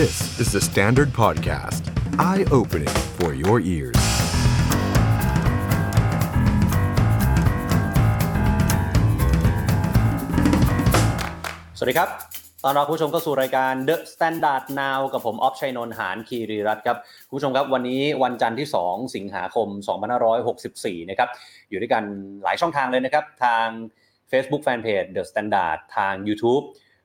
[0.00, 1.82] This is the Standard Podcast.
[2.30, 4.00] Eye-opening for your ears.
[11.76, 12.08] สวัสดีครับ
[12.64, 19.68] ตอนรับผู้ชมเข้าสู่รายการ The Standard Now กับผม ออฟชัยนนท์ หานคีรีรัตน์ครับ คุณผู้ชมครับ วันนี้วันจันทร์ที่ 2 สิงหาคม
[20.38, 21.28] 2564 นะครับ
[21.68, 22.04] อยู่ด้วยกัน
[22.42, 23.66] หลายช่องทางเลยนะครับ ทาง
[24.30, 26.64] Facebook Fanpage The Standard ทาง YouTube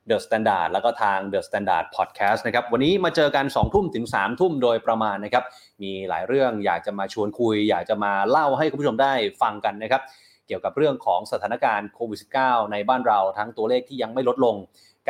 [0.10, 5.44] The Standard แล้วก็ทาง The Standard Podcast นะครับวันนี้มาเจอกัน2ทุ่มถึง3ทุ่มโดยประมาณนะครับ
[5.84, 10.02] มีหลายเรื่องอยากจะมาชวนคุย อยากจะมาเล่าให้คุณผู้ชมได้ฟังกันนะครับ
[10.48, 14.56] เกี่ยวกับเรื่องของสถานการณ์โควิด -19 ในบ้านเราทั้งตัวเลขที่ยังไม่ลดลง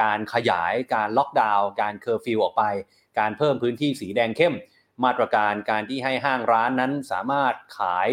[0.02, 2.64] การขยายการล็อกดาวน์การเคอร์ฟิวออกไป
[3.20, 4.56] การเพิ่มพื้นที่สีแดงเข้ม
[5.04, 8.10] มาตรการการที่ให้ห้างร้านนั้นสามารถขาย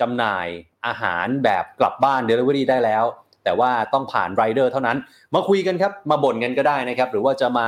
[0.00, 0.48] จำหน่าย
[0.86, 3.04] อาหารแบบกลับบ้าน Delivery ได้แล้ว
[3.44, 4.96] แต่ว่าต้องผ่านไรเดอร์เท่านั้น
[5.34, 7.66] มาคุยกันครับ มาบ่นกันก็ได้นะครับ หรือว่าจะมา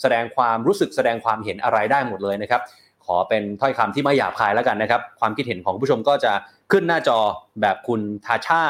[0.00, 2.62] แสดงความรู้สึกแสดงความเห็นอะไรได้หมดเลยนะครับ
[3.04, 6.32] ขอเป็นถ้อยคำที่ไม่หยาบคายแล้วกันนะครับ ความคิดเห็นของผู้ชมก็จะ
[6.72, 7.18] ขึ้นหน้าจอ
[7.60, 8.64] แบบคุณทาชา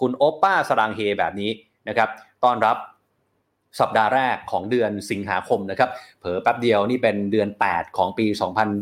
[0.00, 1.50] คุณโอปป้าสรังเฮแบบนี้
[1.88, 2.08] นะครับ
[2.44, 2.76] ต้อนรับ
[3.80, 5.90] สัปดาห์แรกของเดือนสิงหาคมนะครับ
[6.20, 8.26] เผลอแป๊บเดียวนี่เป็นเดือน 8 ของปี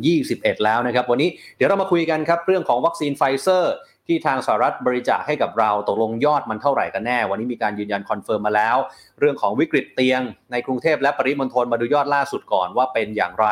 [0.05, 3.75] 2021 แล้วนะครับ วันนี้เดี๋ยวเรามาคุยกันครับ เรื่องของวัคซีนไฟเซอร์
[4.07, 8.77] ที่ทางสหรัฐบริจาคให้กับเราตกลงยอดมันเท่าไหร่กันแน่ วันนี้มีการยืนยัน confirm มาแล้ว
[9.19, 10.21] เรื่องของวิกฤตเตียง
[10.53, 13.47] ในกรุงเทพและปริมณฑลมาดูยอดล่าสุดก่อนว่าเป็นอย่างไร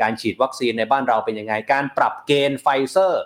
[0.00, 3.22] การฉีดวัคซีนในบ้านเราเป็นยังไง การปรับเกณฑ์ไฟเซอร์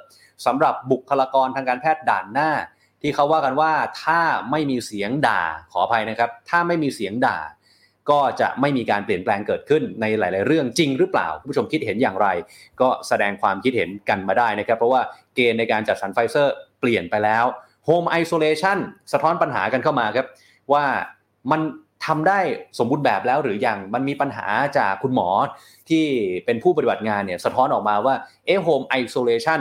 [0.47, 2.51] สำหรับบุคลากรทางการแพทย์ด่านหน้า
[3.03, 7.39] ที่เขาว่ากันว่าถ้าไม่มีเสียงด่าขออภัยนะครับ ถ้าไม่มีเสียงด่า
[8.11, 12.29] ก็จะไม่มีการเปลี่ยนแปลงเกิดขึ้นในหลาย ๆ เรื่องจริงหรือเปล่าผู้ชมคิดเห็นอย่างไร
[12.81, 15.01] ก็แสดงความคิดเห็นกันมาได้นะครับ เพราะว่า
[15.35, 17.45] เกณฑ์ในการจัดสรรไฟเซอร์เปลี่ยนไปแล้ว
[17.89, 18.79] Home Isolation
[19.13, 20.27] สะท้อนปัญหากันเข้ามาครับ
[20.73, 20.85] ว่า
[21.51, 21.61] มัน
[22.07, 22.41] ทำได้
[22.79, 24.47] สมบูรณ์แบบแล้วหรือยังมันมีปัญหา
[24.79, 25.29] จากคุณหมอ
[25.89, 26.05] ที่
[26.45, 28.15] เป็นผู้ปฏิบัติงานเนี่ยสะท้อนออกมาว่า
[28.47, 29.61] เอ Home Isolation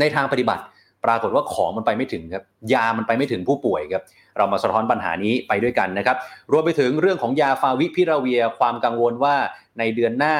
[0.00, 0.62] ในทางปฏิบัติ
[1.04, 4.02] ปรากฏว่าของมันไปไม่ถึงครับ ยามันไปไม่ถึงผู้ป่วยครับ
[4.36, 6.16] เรามาสะท้อนปัญหานี้ไปด้วยกันนะครับ
[6.52, 9.36] รวมไปถึงเรื่องของยาฟาวิพิราเวียความกังวลว่า
[9.78, 10.36] ในเดือนหน้า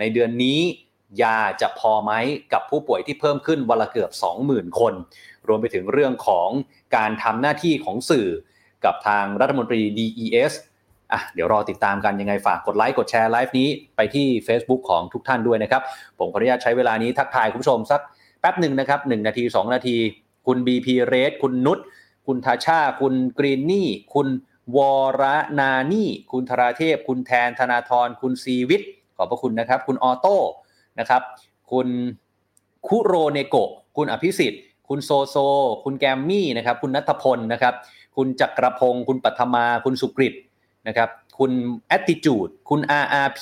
[0.00, 0.60] ในเดือนนี้
[1.22, 2.12] ยาจะพอไหม
[2.52, 4.10] กับผู้ป่วยที่เพิ่มขึ้นวันละเกือบ
[4.46, 4.94] 20,000 คน
[5.48, 6.48] รวมไปถึงเรื่องของ
[6.96, 8.28] การทำหน้าที่ของสื่อ
[8.84, 10.52] กับทางรัฐมนตรี DES
[11.12, 15.82] อะเดี๋ยวรอติดตามกันยังไงฝากกดไลค์กดแชร์ไลฟ์นี้ไปที่ Facebook ของทุกท่านด้วยนะครับ
[16.18, 18.00] ผมขออนุญาตใช้เวลานี้ทักทายคุณผู้ชมสัก
[18.40, 19.96] แป๊บหนึ่งนะครับ1นาที 2 นาที
[20.46, 21.78] คุณ BP r a t คุณนุช
[22.26, 24.28] คุณทาชา คุณกรีนนี่ คุณ
[24.76, 24.78] ว
[25.20, 25.22] ร
[25.60, 30.36] นานี่ คุณธราเทพ คุณแทนธนาธร คุณซีวิทย์ขอบพระคุณนะครับ คุณออโต้
[30.98, 31.22] นะครับ
[31.72, 31.88] คุณ
[32.86, 35.36] คุโรเนโกะ คุณอภิสิทธิ์ คุณโซโซ
[35.84, 37.74] คุณแกมมี่นะครับ คุณนัทพลนะครับ
[38.16, 40.34] คุณจักรพงศ์ คุณปัทมา คุณสุกริต
[40.86, 41.08] นะครับ
[41.38, 41.52] คุณ
[41.88, 43.40] แอตติจูด คุณ RRP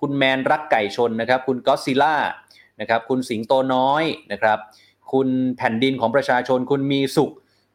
[0.00, 2.16] คุณแมนรักไก่ชนนะครับ คุณก็ซิล่า
[2.80, 4.58] นะครับ คุณสิงโตน้อยนะครับ
[5.12, 7.32] คุณแผ่นดินของประชาชน คุณมีสุข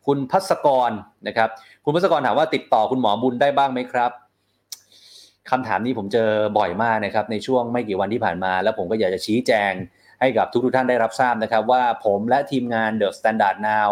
[0.07, 0.91] คุณพัศกร
[1.27, 1.49] นะครับ
[1.83, 4.11] คุณพัศกรถามว่าติดต่อคุณหมอบุญได้บ้างไหมครับ
[5.49, 9.73] คำถามนี้ผมเจอบ่อยมากนะครับในช่วงไม่กี่วันที่ผ่านมา แล้วผมก็อยากจะชี้แจง
[10.19, 13.89] ให้กับทุกๆท่านได้รับทราบนะครับ ว่าผมและทีมงาน The Standard Now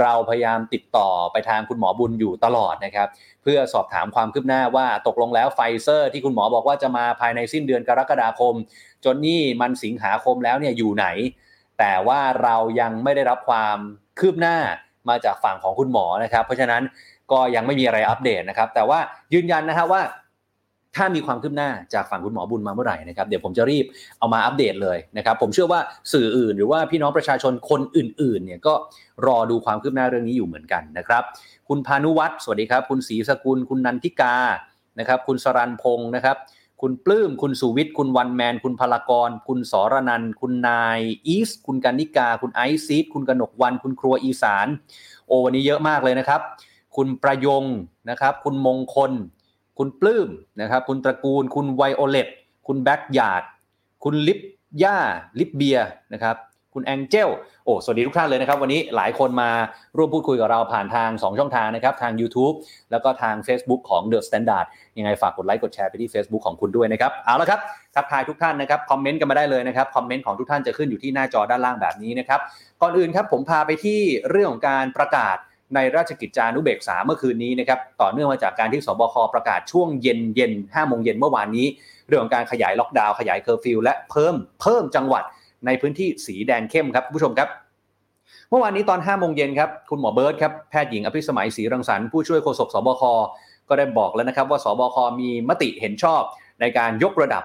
[0.00, 3.08] เราพยายามติดต่อไปทางคุณหมอบุญอยู่ตลอดนะครับ
[3.42, 8.54] เพื่อสอบถามความคืบหน้าว่าตกลงแล้วไฟเซอร์ ที่คุณหมอบอกว่าจะมาภายในสิ้นเดือนกรกฎาคม
[9.04, 11.06] จนนี่มันสิงหาคมแล้วเนี่ยอยู่ไหน
[11.78, 13.76] แต่ว่าเรายังไม่ได้รับความ
[14.18, 14.56] คืบหน้า
[15.08, 16.82] มาจากฝั่งของคุณหมอนะครับ เพราะฉะนั้น
[17.32, 18.98] ก็ยังไม่มีอะไรอัปเดตนะครับ แต่ว่า
[19.34, 20.02] ยืนยันนะครับว่า
[20.96, 23.84] ถ้ามีความคืบหน้าจากฝั่งคุณหมอบุญมาเมื่อไหร่นะครับเดี๋ยวผมจะรีบ
[24.18, 25.80] เอามาอัปเดตเลยนะครับ ผมเชื่อว่า
[26.12, 28.74] สื่ออื่น หรือว่าพี่น้องประชาชนคนอื่นๆเนี่ยก็
[29.26, 31.22] รอดูความคืบหน้าเรื่องนี้อยู่เหมือนกันนะครับ
[31.68, 34.36] คุณพานุวัฒน์สวัสดีครับ คุณศรีสกุล คุณนันทิกา
[34.98, 36.36] นะครับ คุณสรันพงศ์นะครับ
[36.84, 44.66] คุณปลื้ม คุณสุวิทย์ คุณวันแมน คุณพลากร คุณสรนัน คุณนายอีส คุณกันนิกา คุณไอซีดคุณกนกวัน คุณครัวอีสาน
[45.26, 46.40] โอ้วันนี้เยอะมากเลยนะครับ
[46.96, 47.64] คุณประยง
[48.10, 49.12] นะครับ คุณมงคล
[49.78, 50.28] คุณปลื้ม
[50.60, 52.28] นะครับ คุณตระกูล คุณไวโอเลต
[52.66, 53.42] คุณแบ็กยาด
[54.04, 54.38] คุณลิป
[54.82, 54.98] ย่า
[55.38, 55.78] ลิปเบีย
[56.12, 56.36] นะครับ
[56.74, 57.30] คุณแองเจล
[57.64, 59.50] โอ้สวัสดีทุกท่านเลยนะครับ วันนี้หลายคนมา
[59.96, 62.54] ร่วมพูดคุยกับเราผ่านทาง 2 ช่องทางนะครับ ทาง YouTube
[62.90, 64.66] แล้วก็ทาง Facebook ของ The Standard
[64.98, 67.60] ยังไงฝากกดไลค์กดแชร์ไปที่ Facebook ของคุณด้วยนะครับ เอาละครับ
[67.94, 72.40] ทักทายทุกท่านนะครับ comment กันมาได้เลยนะครับ comment ของทุกท่านจะขึ้นอยู่ที่หน้าจอด้านล่างแบบนี้นะครับ
[72.82, 75.36] ก่อนอื่นครับผมพาไปที่เรื่องของการประกาศ
[75.74, 81.66] ในราชกิจจานุเบกษาเมื่อคืนนี้นะครับต่อเนื่องมาจากการที่สบคประกาศช่วงเย็นเย็น5โมงเย็นเมื่อวานนี้
[82.08, 85.24] เรื่องของการขยายล็อกดาวน์ขยายเคอร์ฟิวและเพิ่มเพิ่มจังหวัด
[85.66, 87.48] ในพื้นที่สีแดงเข้มครับคุณผู้ชมครับ
[88.50, 93.02] เมื่อวานนี้ตอน5โมงเย็นครับคุณหมอเบิร์ตครับแพทย์หญิงอภิสมัยศรีรังสรรค์ผู้ช่วยโฆษกสบค
[93.68, 96.22] ก็ได้บอกแล้วนะครับว่าสบคมีมติเห็นชอบ
[96.60, 97.44] ในการยกระดับ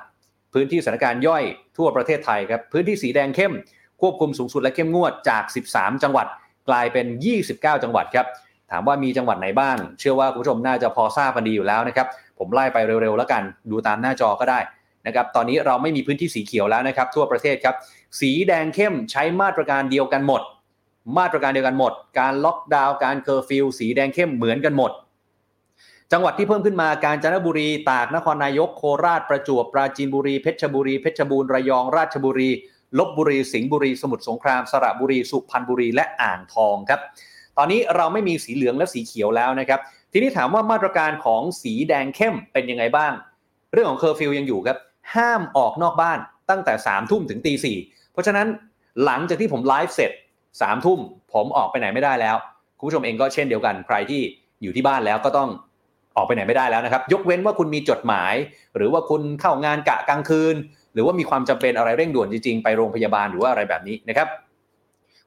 [0.54, 1.44] พื้นที่สถานการณ์ย่อย
[1.78, 3.54] ทั่วประเทศไทยครับพื้นที่สีแดงเข้ม
[4.02, 6.28] ควบคุมสูงสุดและเข้มงวดจาก 13 จังหวัด
[6.70, 7.06] กลายเป็น
[7.46, 8.28] 29 จังหวัดครับ
[8.72, 12.08] ถามว่ามีจังหวัดไหนบ้าง เชื่อว่าคุณผู้ชมน่าจะพอทราบกันดีอยู่แล้วนะครับ
[12.40, 14.60] ผมไล่ไปเร็วๆแล้วกัน ดูตามหน้าจอก็ได้
[15.08, 17.76] นะครับ ตอนนี้เราไม่มีพื้นที่สีเขียวแล้วนะครับ ทั่วประเทศครับ
[18.20, 20.42] สีแดงเข้มใช้มาตรการเดียวกันหมด
[21.18, 24.92] มาตรการเดียวกันหมด การล็อกดาวน์การเคอร์ฟิวสีแดงเข้มเหมือนกันหมด
[26.12, 32.50] จังหวัดที่เพิ่มขึ้นมากาญจน์จันทบุรีตากนครนายกโคราชประจวบปราจีนบุรีเพชรบุรีเพชรบูรณ์ระยองราชบุรี
[33.00, 37.00] ลพบุรีสิงห์บุรีสมุทรสงครามสระบุรีสุพรรณบุรีและอ่างทองครับ
[37.58, 39.80] ตอนนี้เราไม่มีสีเหลืองและสีเขียวแล้วนะครับ
[40.12, 43.14] ทีนี้ถามว่ามาตรการของสีแดงเข้มเป็นยังไงบ้าง
[43.74, 44.78] เรื่องของเคอร์ฟิวยังอยู่ครับ
[45.16, 46.20] ห้ามออกนอกบ้าน
[46.50, 47.78] ตั้งแต่3ามทุ่มถึงตีสี่
[48.18, 48.48] เพราะฉะนั้น
[49.06, 50.12] หลังจากที่ผมไลฟ์เสร็จ
[50.42, 51.00] 3ทุ่ม
[51.34, 52.36] ผมออกไปไหนไม่ได้แล้ว
[52.78, 54.22] คุณผู้ชมเองก็เช่นเดียวกันใครที่
[54.62, 55.50] อยู่ที่บ้านแล้วก็ต้อง
[56.16, 58.34] ออกไปไหนไม่ได้แล้วนะครับ ยกเว้นว่าคุณมีจดหมาย
[58.76, 60.56] หรือว่าคุณเข้างานกะกลางคืน
[60.94, 64.28] หรือว่ามีความจำเป็นอะไรเร่งด่วนจริงๆ ไปโรงพยาบาลหรือว่าอะไรแบบนี้นะครับ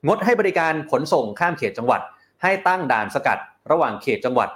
[0.06, 2.00] งดให้บริการขนส่งข้ามเขตจังหวัด
[2.42, 3.38] ให้ตั้งด่านสกัด
[3.70, 4.48] ระหว่างเขตจังหวัด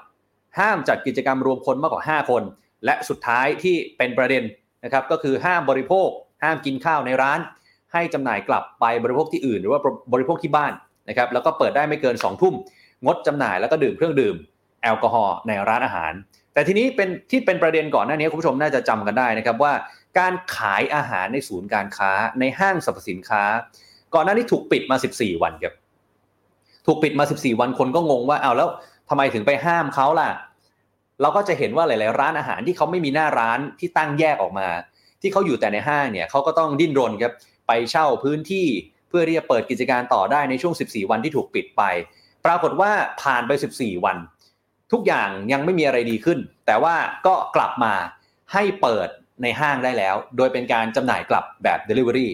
[0.59, 2.43] ห้ามจัดกิจกรรมรวมคนมากกว่า 5 คน
[2.85, 4.43] และสุดท้ายที่เป็นประเด็น
[4.85, 6.09] นะครับก็คือห้ามบริโภค
[6.43, 7.41] ห้ามกินข้าวในร้าน
[7.95, 9.81] ให้จำหน่ายกลับไปบริโภคที่อื่น หรือว่า
[10.13, 10.73] บริโภคที่บ้าน
[11.09, 12.55] นะครับแล้วก็เปิดได้ไม่เกิน2ทุ่ม
[13.05, 14.37] งดจำหน่ายแล้วก็ดื่มเครื่องดื่ม
[14.83, 16.13] แอลกอฮอล์ในร้านอาหาร
[16.55, 19.73] แต่ทีนี้เป็นที่เป็นประเด็นก่อนหน้านี้คุณผู้ชมน่าจะจำกันได้นะครับว่า
[20.19, 22.11] การขายอาหารในศูนย์การค้า
[22.41, 23.43] ในห้างสรรพสินค้า
[24.15, 25.75] ก่อนหน้านี้ถูกปิดมา 14 วันครับ
[26.87, 28.69] ถูกปิดมา 14 วันคนก็งงว่าเอาแล้ว
[29.09, 30.31] ทำไมถึงไปห้ามเขาล่ะ
[31.21, 34.69] เราก็จะเห็นว่าหลาย ๆ ร้านอาหารที่เขาไม่มีหน้าร้านที่ตั้งแยกออกมา
[35.21, 37.33] ที่เขาอยู่แต่ในห้างเนี่ยเขาก็ต้องดิ้นรนครับ
[37.67, 38.67] ไปเช่าพื้นที่
[39.09, 41.83] เพื่อที่จะเปิดกิจการต่อได้ในช่วง 14 วันที่ถูกปิดไป
[42.47, 42.91] ปรากฏว่า
[43.23, 44.17] ผ่านไป 14 วัน
[44.93, 46.95] ทุกอย่างยังไม่มีอะไรดีขึ้น แต่ว่า
[47.27, 47.95] ก็กลับมา
[48.53, 49.09] ให้เปิด
[49.43, 52.29] ในห้างได้แล้ว โดยเป็นการจำหน่ายกลับแบบ Delivery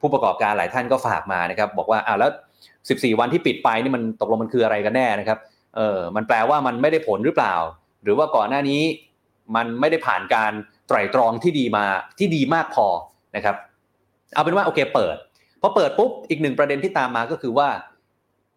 [0.00, 2.30] ผู้ประกอบการหลายท่านก็ฝากมานะครับ บอกว่าอ้าวแล้ว
[2.74, 5.38] 14 วันที่ปิดไปนี่มันตกลงมันคืออะไรกันแน่นะครับ
[5.76, 7.54] เออมันแปลว่ามันไม่ได้ผลหรือเปล่า
[8.02, 8.82] หรือว่าก่อนหน้านี้
[9.56, 10.52] มันไม่ได้ผ่านการ
[10.88, 11.84] ไตร่ตรองที่ดีมา
[12.18, 12.86] ที่ดีมากพอ
[13.36, 13.56] นะครับ
[14.34, 15.16] เอาเป็นว่าโอเคเปิด
[15.60, 17.68] พอเปิดปุ๊บอีกหนึ่งประเด็นที่ตามมาก็คือว่า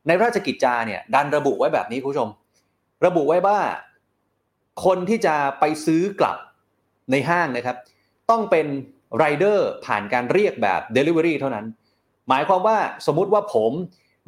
[0.07, 2.29] ในราชกิจจาเนี่ยดันระบุไว้แบบนี้คุณผู้ชม
[3.05, 3.59] ระบุไว้ว่า
[4.85, 6.37] คนที่จะไปซื้อกลับ
[7.11, 7.77] ในห้างนะครับ
[8.29, 8.67] ต้องเป็น
[9.17, 11.65] ไรเดอร์ผ่านการเรียกแบบ Delivery เท่านั้น
[12.29, 12.77] หมายความว่า
[13.07, 13.71] สมมุติว่าผม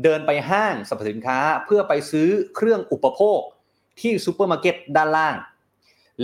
[0.03, 3.39] เดินไปห้างสรรพสินค้าเพื่อไปซื้อเครื่องอุปโภค
[4.01, 5.35] ที่ซูเปอร์มาร์เก็ตด้านล่าง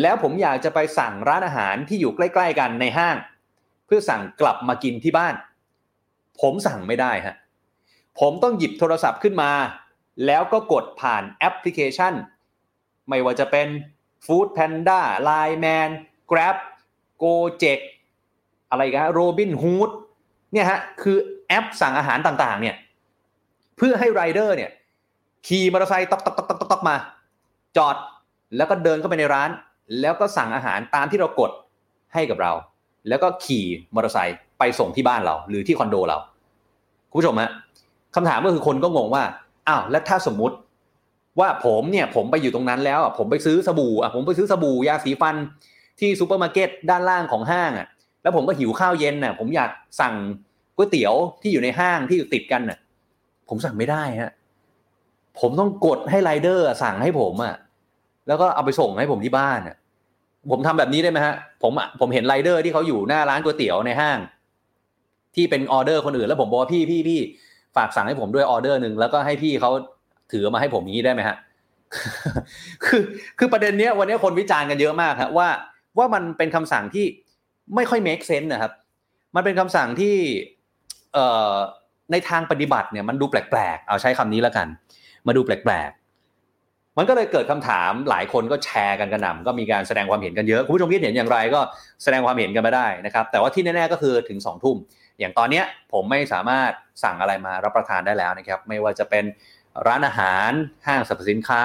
[0.02, 3.16] แล้วผมอยากจะไปสั่งร้านอาหารที่อยู่ใกล้ ๆ กันในห้าง
[3.94, 5.34] เพื่อสั่งกลับมากินที่บ้าน
[6.42, 7.36] ผมสั่งไม่ได้ฮะ
[8.20, 9.52] ผมต้องหยิบโทรศัพท์ขึ้นมา
[10.26, 12.14] แล้วก็กดผ่านแอปพลิเคชัน
[13.10, 13.68] ไม่ว่าจะเป็น
[14.26, 15.90] Food Panda Line Man
[16.32, 16.56] Grab
[17.22, 17.80] Gojek
[18.70, 19.90] อะไรกันโรบินฮูด
[20.54, 21.18] เนี่ยฮะคือ
[21.48, 22.76] แอปสั่งอาหารต่างๆเนี่ย
[23.78, 24.72] เพื่อให้ไรเดอร์เนี่ย
[25.48, 26.96] ขี่มอเตอร์ไซค์ตอกตอกตอกตอกตอกมา
[27.78, 27.96] จอด
[28.58, 29.50] แล้วก็เดินเข้าไปในร้าน
[30.02, 31.52] แล้วก็สั่งอาหารตามที่เรากด
[32.14, 32.54] ให้กับเรา
[33.10, 33.66] แล้วก็ขี่
[33.96, 36.18] มอเตอร์ไซค์ไปส่งที่บ้านเรา หรือที่คอนโดเรา
[37.10, 37.52] คุณผู้ชมฮะ
[38.16, 39.24] คำถามก็คือคนก็งงว่า
[39.68, 40.56] อ้าวแล้วถ้าสมมุติ
[41.40, 45.36] ว่าผมเนี่ยผมไปอยู่ตรงนั้นแล้วผมไปซื้อสบู่อะผมไปซื้อสบู่ยาสีฟัน
[46.00, 47.88] ที่ซูเปอร์มาร์เก็ตด้านล่างของห้างอะ
[48.24, 49.70] แล้วผมก็หิวข้าวเย็นน่ะ ผมอยาก
[50.02, 50.14] สั่ง
[50.76, 52.78] ก๋วยเตี๋ยวที่อยู่ในห้างที่อยู่ติดกันน่ะ
[53.50, 54.32] ผมสั่งไม่ได้ฮะ
[55.40, 57.56] ผมต้องกดให้ไรเดอร์สั่งให้ผมอะ
[58.28, 59.76] แล้วก็เอาไปส่งให้ผมที่บ้านอะ
[60.52, 64.20] ผมทำแบบนี้ได้ไหมฮะผมผมเห็นไรเดอร์ที่เขาอยู่หน้าร้านก๋วยเตี๋ยวในห้าง
[65.36, 67.20] ที่เป็นออเดอร์คนอื่นแล้วผมบอกว่าพี่พี่พี่
[67.76, 69.72] ฝากสั่งให้ผมด้วยออเดอร์หนึ่งแล้วก็ให้พี่เขา
[70.32, 71.38] ถือมาให้ผมนี้ได้ไหมฮะ
[72.86, 73.04] คือ
[73.40, 75.50] คือประเด็นเนี้ยวันนี้คนวิจารณ์กันเยอะมากครับว่า
[75.98, 77.06] ว่ามันเป็นคำสั่งที่
[77.76, 78.72] ไม่ค่อย make sense นะครับ
[79.36, 80.16] มันเป็นคำสั่งที่
[81.14, 81.56] เอ่อ
[82.12, 84.68] ในทางปฏิบัติเนี่ยมันดูแปลกๆ เอาใช้คำนี้แล้วกัน
[85.28, 86.01] มาดูแปลกๆ
[87.02, 91.62] มันก็เลยเกิดคำถามหลายคนก็แชร์กันกระหน่ำก็มีการแสดงความเห็นกันเยอะคุณผู้ชมคิดเห็นอย่างไรก็
[92.04, 94.78] แสดงความเห็นกันมาได้นะครับ แต่ว่าที่แน่ๆก็คือถึง2องทุ่ม
[95.20, 95.62] อย่างตอนนี้
[95.94, 96.72] ผมไม่สามารถ
[97.04, 99.26] สั่งอะไรมารับประทานได้แล้วนะครับ ไม่ว่าจะเป็น
[99.88, 100.52] ร้านอาหาร
[100.88, 101.64] ห้างสรรพสินค้า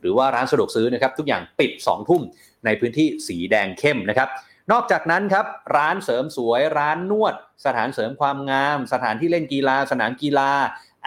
[0.00, 2.22] หรือว่าร้านสะดวกซื้อนะครับ ทุกอย่างปิด2องทุ่ม
[2.64, 4.28] ในพื้นที่สีแดงเข้มนะครับ
[4.72, 10.50] นอกจากนั้นครับร้านเสริมสวยร้านนวด สถานเสริมความงาม สถานที่เล่นกีฬา สนามกีฬา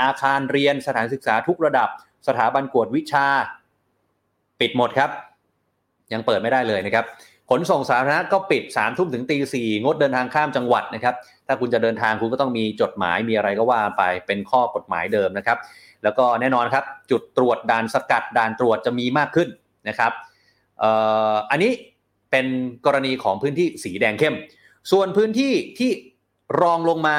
[0.01, 1.89] อาคารเรียน สถานศึกษาทุกระดับ
[2.27, 3.27] สถาบันกวดวิชา
[4.61, 5.09] ปิดหมดครับ
[6.13, 7.05] ยังเปิดไม่ได้เลยนะครับ
[7.49, 11.15] ขนส่งสาธารณะก็ปิด3ามทุ่มถึงตีสี่งดเดินทางข้ามจังหวัดนะครับ
[11.47, 15.57] ถ้าคุณจะเดินทางคุณก็ต้องมีจดหมายมีอะไรก็ว่าไปเป็นข้อกฎหมายเดิมนะครับ
[16.03, 19.49] แล้วก็แน่นอนครับ จุดตรวจด่านสกัดด่านตรวจจะมีมากขึ้น
[19.89, 20.11] นะครับ
[21.51, 21.71] อันนี้
[22.31, 22.47] เป็น
[22.85, 24.35] กรณีของพื้นที่สีแดงเข้ม
[24.91, 25.91] ส่วนพื้นที่ที่
[26.61, 27.17] รองลงมา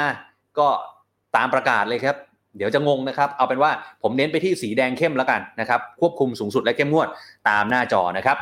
[0.59, 0.69] ก็
[1.37, 2.17] ตามประกาศเลยครับ
[2.59, 3.71] เดี๋ยวจะงงนะครับเอาเป็นว่า
[4.03, 7.09] ผมเน้นไปที่สีแดงเข้มแล้วกันนะครับควบคุมสูงสุดและเข้มงวด
[7.49, 8.39] ตามหน้าจอนะครับ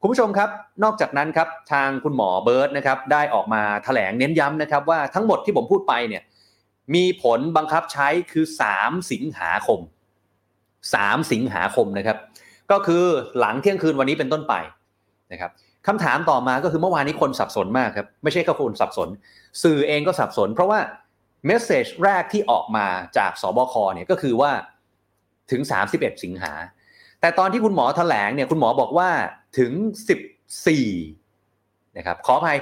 [0.00, 0.48] คุณผู้ชมครับ
[0.84, 6.22] นอกจากนั้นครับทางคุณหมอเบิร์ตนะครับได้ออกมาแถลงเน้นย้ำนะครับว่าทั้งหมดที่ผมพูดไปเนี่ย
[6.94, 8.44] มีผลบังคับใช้คือ
[8.76, 9.80] 3 สิงหาคม
[10.54, 12.18] 3 สิงหาคมนะครับ
[12.70, 13.04] ก็คือ
[13.38, 14.54] หลังเที่ยงคืนวันนี้เป็นต้นไป
[15.32, 15.50] นะครับ
[15.86, 19.08] คำถามต่อมาก็คือเมื่อวานนี้คนสับสนมากครับไม่ใช่แค่คนสับสน
[19.62, 20.78] สื่อเองก็สับสน เพราะว่า
[21.46, 22.86] เมสเซจแรกที่ออกมา
[23.18, 24.52] จากสบคเนี่ยก็คือว่า
[25.50, 26.52] ถึง 31 สิงหา
[27.20, 29.08] แต่ตอนที่คุณหมอแถลงเนี่ยคุณหมอบอกว่า
[29.58, 29.72] ถึง
[30.84, 32.58] 14นะครับขออภัย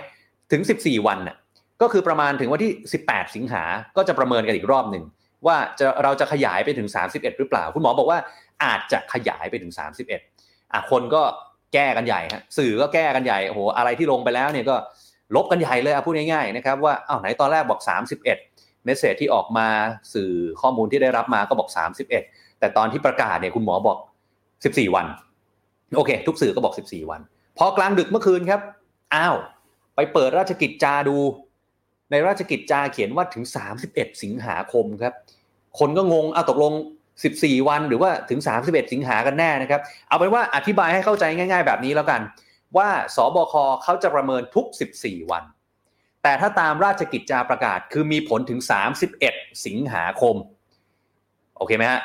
[0.52, 1.36] ถึง 14 วันน่ะ
[1.82, 2.72] ก็คือประมาณถึงวันที่
[3.04, 3.62] 18 สิงหา
[3.96, 5.04] ก็จะประเมินกันอีกรอบหนึ่ง
[5.46, 8.18] ว่าจะเราจะขยายไปถึง 31 หรือเปล่า คุณหมอบอกว่า
[8.64, 11.22] อาจจะขยายไปถึง 31อะคนก็
[11.74, 14.76] แก้กันใหญ่ฮะสื่อก็แก้กันใหญ่โอ้โหอะไรที่ลงไปแล้วเนี่ยก็
[15.36, 17.80] ลบกันใหญ่เลยพูดง่ายๆนะครับว่าอ้าวไหนตอนแรกบอก
[18.20, 18.51] 31
[18.84, 19.68] เมสเซจที่ออกมา
[20.14, 21.68] สื่อข้อมูลที่ได้รับมาก็บอก
[22.14, 23.98] 31 แต่ตอนที่ประกาศเนี่ยคุณหมอบอก
[24.44, 25.06] 14 วัน
[25.96, 27.20] โอเค ทุกสื่อก็บอก 14 วัน
[27.58, 28.60] พอกลางดึกเมื่อคืนครับ
[29.14, 29.36] อ้าว
[29.96, 31.16] ไปเปิดราชกิจจาดู
[32.10, 33.44] ในราชกิจจาเขียนว่าถึง
[33.82, 35.14] 31 สิงหาคมครับ
[35.78, 36.72] คนก็งงเอาตกลง
[37.20, 42.20] 14 วันหรือว่าถึง 31 สิงหากันแน่นะครับ เอาเป็นว่าอธิบายให้เข้าใจง่าย ๆ แบบนี้แล้วกัน
[42.76, 44.66] ว่าสบคเขาจะประเมินทุก
[44.98, 45.44] 14 วัน
[46.22, 48.60] แต่ถ้าตามราชกิจจาประกาศคือมีผลถึง
[49.12, 50.36] 31 สิงหาคม
[51.56, 52.00] โอเคไหมฮะ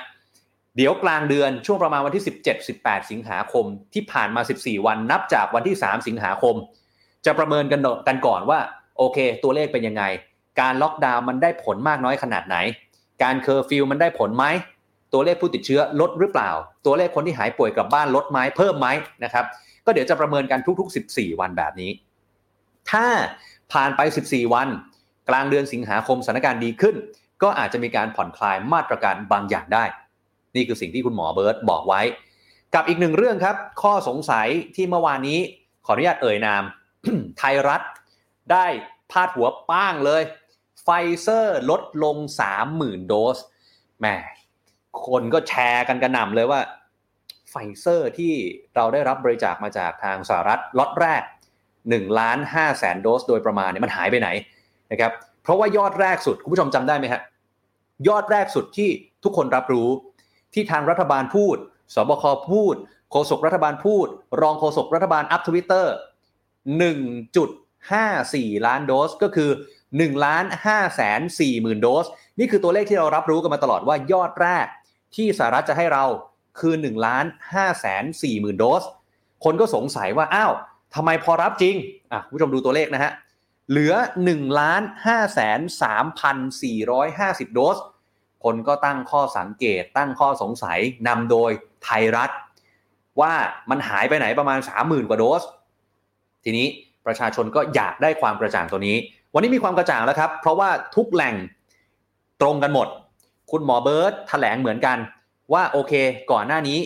[0.75, 2.23] เดี๋ยวกลางเดือนช่วงประมาณวันที่
[2.67, 6.55] 17-18 สิงหาคมที่ผ่านมา 14 วันนับจากวันที่ 3 สิงหาคม
[7.25, 8.59] จะประเมินกันกันก่อนว่า
[8.97, 10.03] โอเค ตัวเลขเป็นยังไง
[10.61, 12.57] การล็อกดาวน์มันได้ผลมากน้อยขนาดไหน
[13.23, 14.45] การเคอร์ฟิวมันได้ผลไหม
[15.13, 16.49] ตัวเลขผู้ติดเชื้อลดหรือเปล่า
[16.85, 18.87] ตัวเลขคนที่หายป่วยกลับบ้านลดไหมเพิ่มไหม
[19.23, 19.45] นะครับ
[19.85, 21.91] ก็เดี๋ยวจะประเมินกันทุก ๆ 14 วันแบบนี้
[22.91, 23.05] ถ้า
[23.73, 24.67] ผ่านไป 14 วัน
[25.29, 26.95] กลางเดือนสิงหาคมสถานการณ์ดีขึ้น
[27.43, 29.85] ก็อาจจะมีการผ่อนคลายมาตรการบางอย่างได้
[30.55, 32.01] นี่คือสิ่งที่คุณหมอเบิร์ดบอกไว้
[32.75, 35.39] กับอีกหนึ่งเรื่องครับ ข้อสงสัยที่เมื่อวานนี้
[35.85, 36.63] ขออนุญาตเอ่ยนาม
[37.37, 37.81] ไทยรัฐ
[38.51, 38.65] ได้
[39.11, 40.23] พาดหัวป้างเลย
[40.83, 40.87] ไฟ
[41.21, 42.17] เซอร์ลดลง
[42.63, 43.37] 30,000 โดส
[43.99, 44.05] แหม
[45.07, 46.61] คนก็แชร์กันกระหน่ำเลยว่า
[47.49, 48.33] ไฟเซอร์ที่
[48.75, 51.23] เราได้รับบริจาคมาจากทางสหรัฐล็อตแรก
[51.91, 54.29] 1ล้าน5แสนโดสโดยประมาณเนี่ยมันหายไปไหน
[54.91, 55.11] นะครับ
[55.43, 57.21] เพราะว่ายอดแรกสุดคุณผู้ชมจำได้ไหมฮะ
[58.07, 58.89] ยอดแรกสุดที่
[59.23, 59.89] ทุกคนรับรู้
[60.53, 61.57] ที่ทางรัฐบาลพูด
[61.95, 62.75] สบคพูด
[63.11, 64.07] โฆษกรัฐบาลพูด
[64.41, 65.93] รองโฆษกรัฐบาลอัพทวิตเตอร์
[66.89, 69.49] 1.54 ล้านโดสก็คือ
[69.87, 72.05] 1ล้าน5แสน4หมื่นโดส
[72.39, 74.65] นี่คือตัวเลขที่เรารับรู้กันมาตลอดว่ายอดแรก
[75.15, 76.05] ที่สหรัฐจะให้เรา
[76.59, 78.83] คือ1ล้าน5แสน4หมื่นโดส
[79.43, 80.53] คนก็สงสัยว่า อ้าว
[80.95, 81.75] ทำไมพอรับจริง
[82.11, 83.11] อะผู้ชมดูตัวเลขนะฮะ
[83.69, 83.93] เหลือ
[84.25, 85.59] 1ล้าน5แสน
[86.37, 87.77] 3,450โดส
[88.43, 91.51] คนก็ตั้งข้อสังเกตตั้งข้อสงสัยนำโดย
[91.83, 92.31] ไทยรัฐ
[93.21, 93.33] ว่า
[93.69, 95.43] มันหายไปไหนประมาณ 30,000 กว่าโดส
[96.43, 96.67] ทีนี้
[97.05, 98.97] ประชาชนก็อยากได้ความกระจ่างตัวนี้
[99.33, 101.35] วันนี้มีความกระจ่างแล้วครับ เพราะว่าทุกแหล่ง
[102.41, 102.87] ตรงกันหมด
[103.51, 104.97] คุณหมอเบิร์ตแถลงเหมือนกัน
[105.53, 105.93] ว่าโอเค
[106.31, 106.79] ก่อนหน้านี้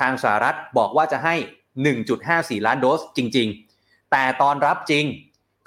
[0.00, 1.34] ทางสหรัฐบอกว่าจะให้
[1.82, 3.48] 1.54 ล้านโดสจริง
[3.80, 5.04] ๆ แต่ตอนรับจริง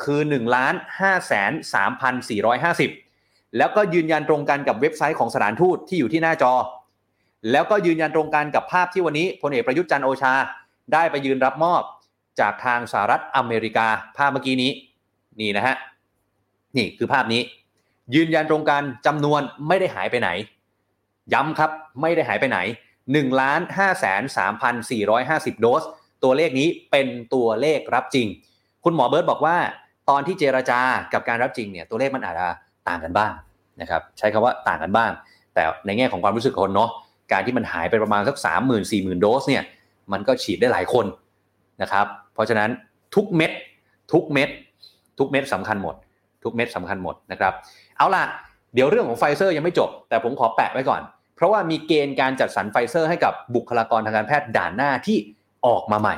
[0.04, 1.52] คือ1ล้าน5แสน
[2.74, 6.54] 3,450 แล้วก็ยืนยันตรงกันกับเว็บไซต์ของสถานทูตที่อยู่ที่หน้าจอ
[7.52, 10.34] แล้วก็ยืนยันตรงกันกับภาพที่วันนี้พลเอกประยุทธ์จันโอชา
[10.94, 11.82] ได้ไปยืนรับมอบ
[12.40, 13.88] จากทางสหรัฐอเมริกา
[14.18, 14.72] ภาพเมื่อกี้นี้
[15.40, 15.76] นี่นะฮะ
[16.78, 17.42] นี่คือภาพนี้
[18.16, 20.30] ยืนยันตรงกันจำนวนไม่ได้หายไปไหน
[21.34, 21.72] ย้ำครับ
[22.02, 22.60] ไม่ได้หายไปไหน
[23.12, 24.22] 1ล้าน5แสน
[24.92, 25.84] 3,450 โดส
[26.24, 28.28] ตัวเลขนี้เป็นตัวเลขรับจริง
[28.84, 29.58] คุณหมอเบิร์ตบอกว่า
[30.10, 30.80] ตอนที่เจราจา
[31.14, 32.48] กับการรับจริงเนี่ยตัวเลขมันอาจจะ
[32.88, 33.32] ต่างกันบ้าง
[33.82, 35.12] นะครับใช้คำว่าต่างกันบ้าง
[35.54, 36.90] แต่ในแง่ของความรู้สึกคนเนาะ
[37.32, 39.64] การที่มันหายไปประมาณสัก 3 0 0 0 0 4 0 0 0 0 โดสเนี่ย
[40.12, 41.06] มันก็ฉีดได้หลายคน
[41.82, 42.70] นะครับเพราะฉะนั้น
[43.16, 43.52] ทุกเม็ด
[44.14, 44.50] ทุกเม็ด
[45.20, 45.96] ทุกเม็ดสำคัญหมด
[46.44, 47.54] ทุกเม็ดสำคัญหมดนะครับ
[47.98, 48.24] เอาล่ะ
[48.74, 51.02] เดี๋ยวเรื่องของไฟเซอร์ยังไม่จบ แต่ผมขอแปะไว้ก่อน
[51.38, 55.18] เพราะว่ามีเกณฑ์การจัดสรรไฟเซอร์ให้กับบุคลากรทางการแพทย์ด่านหน้าที่
[55.68, 56.16] ออกมาใหม่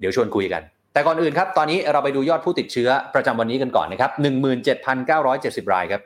[0.00, 4.10] เดี๋ยวชวนคุยกัน แต่ก่อนอื่นครับ ตอนนี้เราไปดูยอดผู้ติดเชื้อประจำวันนี้กันก่อนนะครับ
[4.72, 6.02] 17,970 รายครับ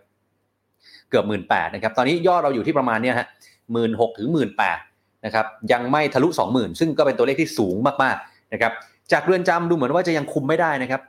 [1.10, 3.26] เกือบ 1 8 0 0นะครับ ตอนนี้ยอดเราอยู่ที่ประมาณนี้ฮะ
[3.72, 4.28] 16,000ถึง
[4.76, 8.72] 18,000นะครับ ยังไม่ทะลุ 20,000 ซึ่งก็เป็นตัวเลขที่สูงมากๆนะครับ
[9.12, 11.00] จากเรือนจำดูเหมือนว่าจะยังคุมไม่ได้นะครับ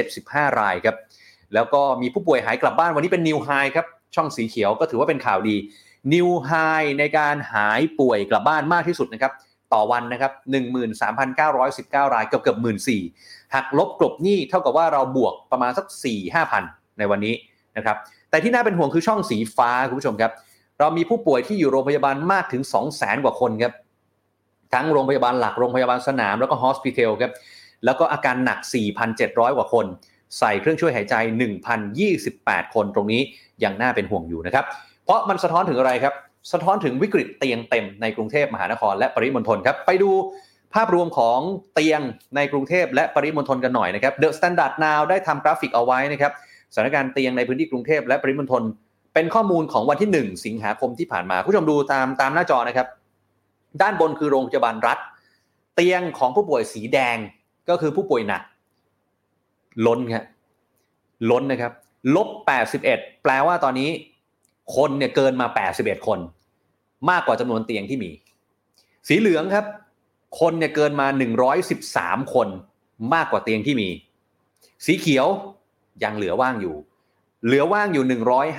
[0.00, 0.96] 175 รายครับ
[1.54, 5.56] แล้วก็มีผู้ป่วยหายกลับบ้านวันนี้เป็นนิวไฮครับ ช่องสีเขียวก็ถือว่าเป็นข่าวดี
[6.12, 6.52] นิวไฮ
[6.98, 9.32] ในการหายป่วยกลับบ้านมากที่สุดนะครับ
[9.72, 10.32] ต่อวันนะครับ
[11.08, 12.58] 13,919 รายเกือบเกือบ
[13.06, 15.86] 14,000หักลบกลบหนี้เท่ากับว่าเราบวกประมาณสัก
[16.42, 17.34] 4-5,000ในวันนี้
[17.76, 17.96] นะครับ
[18.30, 20.32] แต่ที่น่าเป็นห่วงคือช่องสีฟ้าคุณผู้ชมครับ
[20.78, 22.62] เรามีผู้ป่วยที่อยู่โรงพยาบาลมากถึง
[22.92, 23.72] 200,000กว่าคนครับ
[24.74, 27.32] ทั้งโรงพยาบาลหลักโรงพยาบาลสนามแล้วก็ฮอสพิทอลครับ
[27.84, 28.58] แล้วก็อาการหนัก
[29.08, 29.86] 4,700 กว่าคน
[30.38, 31.14] ใส่เครื่องช่วยหายใจ
[31.94, 33.20] 1,028 คนตรงนี้
[33.64, 34.64] ยังน่าเป็นห่วงอยู่นะครับ
[35.08, 36.14] เพราะมันสะท้อนถึงอะไรครับ
[36.52, 40.10] สะท้อนถึงวิกฤตเตียงเต็มในกรุงเทพมหานครและปริมณฑลครับ ไปดู
[40.74, 41.38] ภาพรวมของ
[41.74, 42.00] เตียง
[42.36, 46.32] ในกรุงเทพและปริมณฑลกันหน่อยนะครับ The Standard Now ได้ทำกราฟิกเอาไว้นะครับ
[46.72, 48.62] สถานการณ์เตียงในพื้นที่กรุงเทพและปริมณฑล
[49.14, 52.88] เป็นข้อมูลของวันที่ 1 สิงหาคมที่ผ่านมาผู้ชมดูตามตามหน้าจอนะครับ
[53.82, 54.98] ด้านบนคือโรงพยาบาลรัฐ
[55.74, 57.16] เตียงของผู้ป่วยสีแดง
[57.68, 58.42] ก็คือผู้ป่วยหนัก
[59.86, 60.24] ล้นครับ
[61.30, 61.72] ล้นนะครับ
[62.16, 62.28] ลบ
[62.76, 63.90] 81 แปลว่าตอนนี้
[64.76, 65.46] คนเนี่ยเกินมา
[65.76, 66.18] 81 คน
[67.10, 68.10] มากกว่าจำนวนเตียงที่มี
[69.08, 69.64] สีเหลืองครับ
[70.40, 71.06] คนเนี่ยเกินมา
[71.70, 72.48] 113 คน
[73.14, 73.88] มากกว่าเตียงที่มี
[74.86, 75.26] สีเขียว
[76.02, 76.74] ยังเหลือว่างอยู่
[77.46, 78.04] เหลือว่างอยู่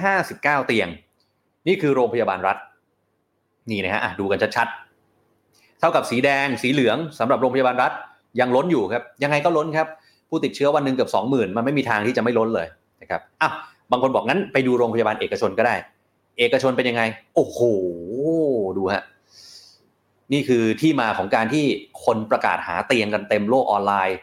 [0.02, 0.90] 159 เตียง
[1.68, 2.58] นี่คือโรงพยาบาลรัฐ
[3.70, 7.92] นี่นะฮะดูกันชัดๆ เท่ากับสีแดง สีเหลืองสำหรับโรงพยาบาลรัฐ
[8.40, 9.88] ยังล้นอยู่ครับ ยังไงก็ล้นครับ
[10.30, 12.68] ผู้ติดเชื้อวันหนึ่งเกือบ20,000 มันไม่มีทางที่จะไม่ล้นเลย
[13.02, 13.50] นะครับอะ
[13.92, 15.76] บางคนบอกงั้นไปดูโรงพยาบาลเอกชนก็ได้
[16.38, 17.04] เอกชนเป็นยังไง
[17.36, 17.60] โอ้โห
[18.78, 19.04] ดูฮะ
[20.34, 21.66] นี่คือที่มาของการที่
[22.06, 24.18] คนประกาศหาเตียงกันเต็มโลกออนไลน์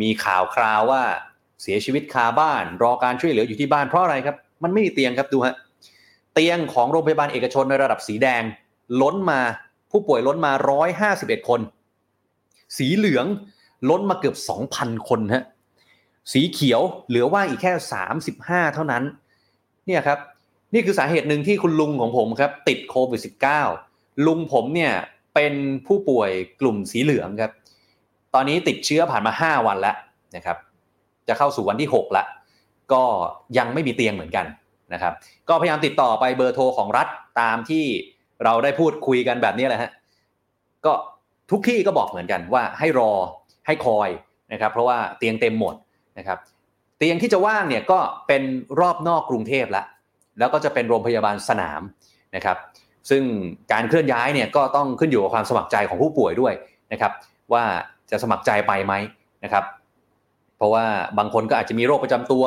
[0.00, 1.02] มีข่าวคราวว่า
[1.62, 5.54] เสียชีวิตคาบ้าน รอการช่วยเหลืออยู่ที่บ้านเพราะอะไรครับ มันไม่มีเตียงครับดูฮะ
[6.34, 8.42] เตียงของโรงพยาบาลเอกชนในระดับสีแดง
[9.02, 9.40] ล้นมา
[9.90, 10.52] ผู้ป่วยล้นมา
[11.16, 11.60] 151 คน
[12.78, 13.26] สีเหลือง
[13.90, 14.36] ล้นมาเกือบ
[14.72, 15.44] 2,000 คนฮะ
[16.32, 17.72] สีเขียวเหลือว่างอีกแค่
[18.22, 19.02] 35 เท่านั้น
[19.86, 20.18] เนี่ยครับ
[20.74, 23.20] นี่คือสาเหตุหนึ่งที่คุณลุงของผมครับติดโควิด
[23.70, 24.92] -19 ลุงผมเนี่ย
[25.34, 25.54] เป็น
[25.86, 27.52] ผู้ป่วยกลุ่มสีเหลืองครับ
[28.34, 29.96] ตอนนี้ติดเชื้อผ่านมา 5 วันแล้ว
[30.36, 30.56] นะครับ
[31.28, 32.26] จะเข้าสู่วันที่6แล้ว
[32.92, 33.02] ก็
[33.58, 34.46] ยังไม่มีเตียงเหมือนกัน
[34.92, 35.12] นะครับ
[35.48, 37.08] ก็พยายามติดต่อไปเบอร์โทรของรัฐ
[37.40, 37.84] ตามที่
[38.44, 39.90] เราได้พูดคุยกันแบบนี้แหละฮะ
[40.86, 40.92] ก็
[41.50, 43.12] ทุกที่ก็บอกเหมือนกันว่าให้รอ
[43.66, 44.08] ให้คอย
[44.52, 45.74] นะครับ เพราะว่าเตียงเต็มหมด
[46.18, 46.38] นะครับ
[46.98, 48.42] เตียงที่จะว่างเนี่ยก็เป็น
[48.80, 49.86] รอบนอกกรุงเทพแล้ว
[50.38, 51.82] แล้วก็จะเป็นโรงพยาบาลสนาม
[52.36, 52.56] นะครับ
[53.10, 53.22] ซึ่ง
[53.72, 56.54] การเคลื่อนย้ายเนี่ยก็ต้องขึ้นอยู่กับความสมัครใจของผู้ป่วยด้วย
[56.92, 57.12] นะครับ
[57.52, 57.64] ว่า
[58.10, 58.94] จะสมัครใจไปไหม
[59.44, 59.64] นะครับ
[60.56, 60.84] เพราะว่า
[61.18, 62.44] บางคนก็อาจจะมีโรคประจำตัว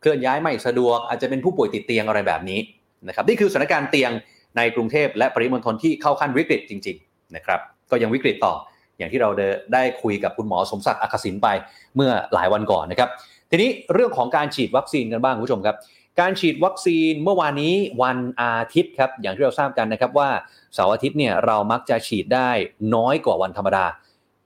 [0.00, 2.60] เคลื่อนย้ายไม่สะดวก อาจจะเป็นผู้ป่วยติดเตียงอะไรแบบนี้
[3.08, 4.10] นะครับนี่คือสถานการณ์เตียง
[4.56, 8.54] ในกรุงเทพและปริมณฑลที่เข้าขั้นวิกฤตจริง ๆนะครับ ก็ยังวิกฤตต่อ
[8.98, 9.28] อย่างที่เรา
[9.72, 11.48] ได้คุยกับคุณหมอสมศักดิ์อักษินไป
[11.96, 13.10] เมื่อหลายวันก่อนนะครับ
[13.50, 15.76] ทีนี้เรื่องของการฉีดวัคซีนกันบ้างคุณผู้ชมครับ
[16.20, 20.30] การฉีดวัคซีนเมื่อวานนี้วันอาทิตย์ครับอย่างที่เราทราบกันนะครับว่า
[20.74, 22.50] เสาร์อาทิตย์เนี่ยเรามักจะฉีดได้
[22.94, 23.86] น้อยกว่าวันธรรมดา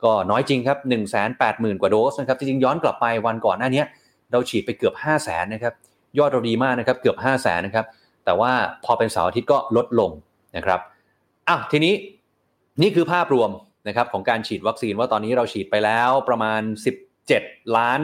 [0.05, 3.83] ก็น้อยจริงครับ 1 8 0 0 0 0 กว่าโดสนะครับจริงๆย้อนกลับไปวันก่อนหน้านี้
[4.33, 5.75] เราฉีดไปเกือบ 5 0 0 0 0นนะครับ
[6.19, 7.87] ยอดเราดีมากนะครับเกือบ 5 0 0 0 0 0นะครับ
[8.25, 8.53] แต่ว่า
[8.85, 10.11] พอเป็นเสาร์อาทิตย์ก็ลดลง
[10.57, 10.81] นะครับ
[11.49, 11.95] อ้าวทีนี้
[12.83, 13.51] นี่คือภาพรวม
[13.89, 16.61] นะครับของการฉีดวัคซีนว่าตอนนี้เราฉีดไปแล้วประมาณ
[17.19, 18.01] 17 ล้าน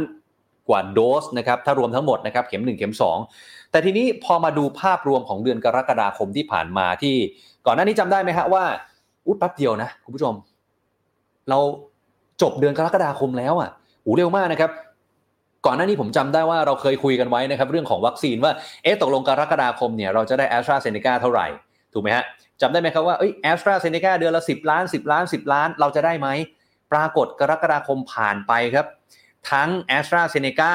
[0.68, 7.14] กว่าโดสนะครับถ้ารวมทั้งหมดนะครับเข็ม 1 เข็ม 2 แต่ทีนี้พอมาดูภาพรวมของเดือนกรกฎาคมที่ผ่านมาที่
[7.66, 8.64] ก่อนหน้านี้จำได้ไหมฮะว่า
[9.26, 10.34] อุ๊ดแป๊บเดียวนะคุณผู้ชม
[11.50, 11.58] เรา
[12.42, 13.70] จบเดือนกรกฎาคมแล้วอะ
[14.04, 14.70] อูเร็วมากนะครับ
[15.66, 18.52] ก่อนหน้านี้ผมจำได้ว่าเราเคยคุยกันไว้นะครับ เรื่องของวัคซีนว่า
[18.82, 21.46] เอ๊ะตกลงกรกฎาคมเนี่ยเราจะได้แอสตราเซเนกาเท่าไหร่
[21.92, 22.24] ถูกไหมฮะ
[22.60, 26.28] จำได้ไหมครับว่าแอสตราเซเนกาเดือนละ 10 ล้าน 10 ล้าน 10 ล้าน เราจะได้ไหม
[26.92, 28.86] ปรากฏกรกฎาคมผ่านไปครับ
[29.50, 30.74] ทั้งแอสตราเซเนกา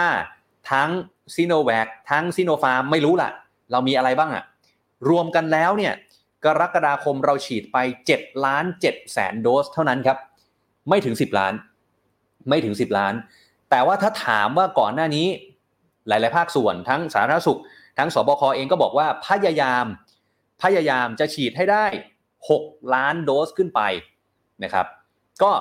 [0.71, 0.89] ทั้ง
[1.35, 3.29] ซีโนแวคทั้งซีโนฟาร์มไม่รู้ล่ะ
[3.71, 4.43] เรามีอะไรบ้างอะ
[5.09, 5.93] รวมกันแล้วเนี่ย
[6.45, 7.77] กรกฎาคมเราฉีดไป
[8.13, 10.17] 7ล้าน7แสนโดสเท่านั้นครับ
[10.89, 11.53] ไม่ถึง 10 ล้าน
[12.49, 13.13] ไม่ถึง 10 ล้าน
[13.69, 15.27] แต่ว่าถ้าถามว่าก่อนหน้านี้
[16.07, 17.59] หลาย ๆ ภาคส่วนทั้งสาธารณสุข
[17.97, 19.85] ทั้งสบคเองก็บอกว่าพยายาม
[20.61, 21.85] พยายามจะฉีดให้ได้
[22.39, 23.81] 6 ล้านโดสขึ้นไป
[24.63, 24.85] นะครับ
[25.43, 25.51] ก็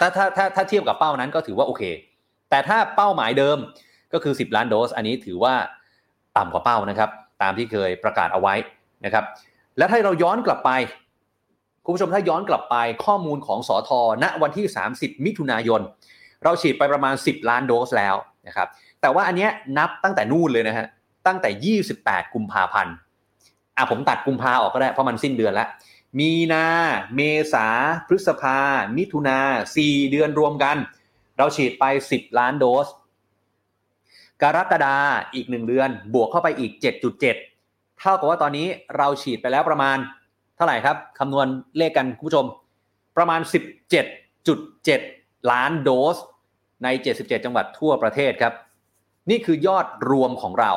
[0.00, 1.82] ถ้าถ้าถ้าถ้าเทียบกับเป้านั้นก็ถือว่าโอเค
[2.50, 3.58] แต่ถ้าเป้าหมายเดิม
[4.12, 5.54] ก็คือ 10 ล้านโดส อันนี้ถือว่า
[6.36, 7.10] ต่ำกว่าเป้านะครับ
[7.42, 8.54] ตามที่เคยประกาศเอาไว้
[9.04, 9.24] นะครับ
[9.78, 10.70] และถ้าเราย้อนกลับไป
[11.84, 15.80] คุณผู้ชมถ้าย้อนกลับไปข้อมูลของสอทอณวันที่ 30 มิถุนายน
[16.44, 18.14] เราฉีดไปประมาณ 10 ล้านโดสแล้ว
[18.46, 18.68] นะครับ
[19.00, 20.86] แต่ว่าอันเนี้ยนับตั้งแต่นู่นเลยนะฮะ
[21.26, 22.94] ตั้งแต่ 28 กุมภาพันธ์
[23.76, 25.68] อะผมตัดกุมภาออกก็ได้เพราะมันสิ้นเดือนแล้ว
[26.20, 26.66] มีนา
[27.14, 27.20] เม
[27.52, 27.66] ษา
[28.08, 28.58] พฤษภา
[28.96, 29.38] มิถุนา
[29.76, 30.76] สี่เดือนรวมกัน
[31.38, 32.86] เราฉีดไป 10 ล้านโดส
[34.42, 34.96] กรกฎา
[35.34, 36.72] อีก 1 เดือน บวกเข้าไปอีก
[37.36, 39.96] 7.7 เท่ากับว่าตอนนี้เราฉีดไปแล้วประมาณ
[40.56, 42.46] เท่าไหร่ครับคำนวณเลขกันคุณผู้ชม
[43.16, 43.40] ประมาณ
[44.24, 46.16] 17.7 ล้านโดส
[46.84, 48.54] ใน 77 จังหวัดทั่วประเทศครับ
[49.30, 50.72] นี่คือยอดรวมของเรา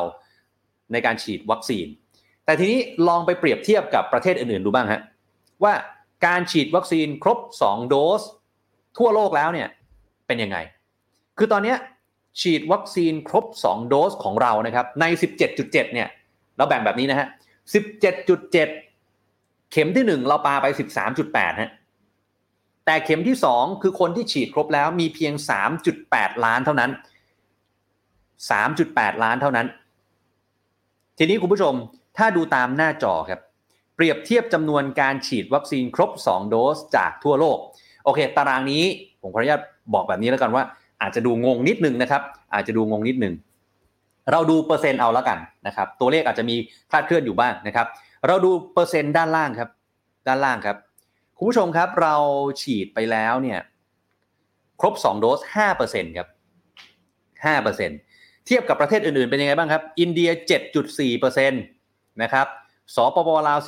[0.92, 1.88] ในการฉีดวัคซีน
[2.46, 5.02] แต่ทีนี้ลองไปเปรียบเทียบกับประเทศอื่นๆดูบ้างฮะ
[5.64, 5.74] ว่า
[6.26, 8.22] การฉีดวัคซีนครบ 2 โดส
[8.98, 9.68] ทั่วโลกแล้วเนี่ย
[10.28, 10.58] เป็นยังไง
[11.38, 11.76] คือตอนนี้
[12.42, 15.06] ฉีดวัคซีนครบ 2 โดสของเรานะครับใน
[15.50, 16.08] 17.7 เนี่ย
[16.58, 17.28] เราแบ่งแบบนี้นะฮะ
[17.90, 18.52] 17.7
[19.72, 20.68] เข็มที่ 1 เราปาไป
[21.14, 21.72] 13.8 ฮะ
[22.86, 25.34] แต่เข็มที่ 2 คือคนที่ฉีดครบแล้วมีเพียง
[25.90, 26.92] 3.8 ล้านเท่านั้น
[28.52, 29.68] 3.8 ล้านเท่านั้น
[31.18, 31.74] ทีนี้คุณผู้ชม
[32.18, 33.42] ถ้าดูตามหน้าจอครับ
[33.96, 37.58] เปรียบเทียบจำนวนการฉีดวัคซีนครบ 2 โดสจากทั่วโลก
[38.04, 38.84] โอเค ตารางนี้
[39.22, 39.62] ผมขออนุญาต
[39.94, 40.64] บอกแบบนี้แล้วกันว่า
[41.04, 42.22] อาจจะดูงงนิดนึงนะครับ
[42.54, 43.34] อาจจะดูงงนิดนึง
[44.32, 46.56] เราดูเปอร์เซ็นต์เอาแล้วกันนะครับ ตัวเลขอาจจะมี
[46.90, 47.88] คลาดเคลื่อนอยู่บ้างนะครับ
[48.28, 49.70] เราดูเปอร์เซ็นต์ด้านล่างครับ
[50.28, 50.78] ด้านล่างครับ
[51.38, 52.16] คุณผู้ชมครับ เรา
[52.62, 53.60] ฉีดไปแล้วเนี่ย
[54.80, 55.40] ครบ 2 โดส
[55.80, 56.28] 5%ครับ
[57.58, 60.30] 5%เทียบกับประเทศอื่นๆ เป็นยังไงบ้างครับ อินเดีย
[61.06, 62.48] 7.4%นะครับ
[62.96, 63.60] สปปลาว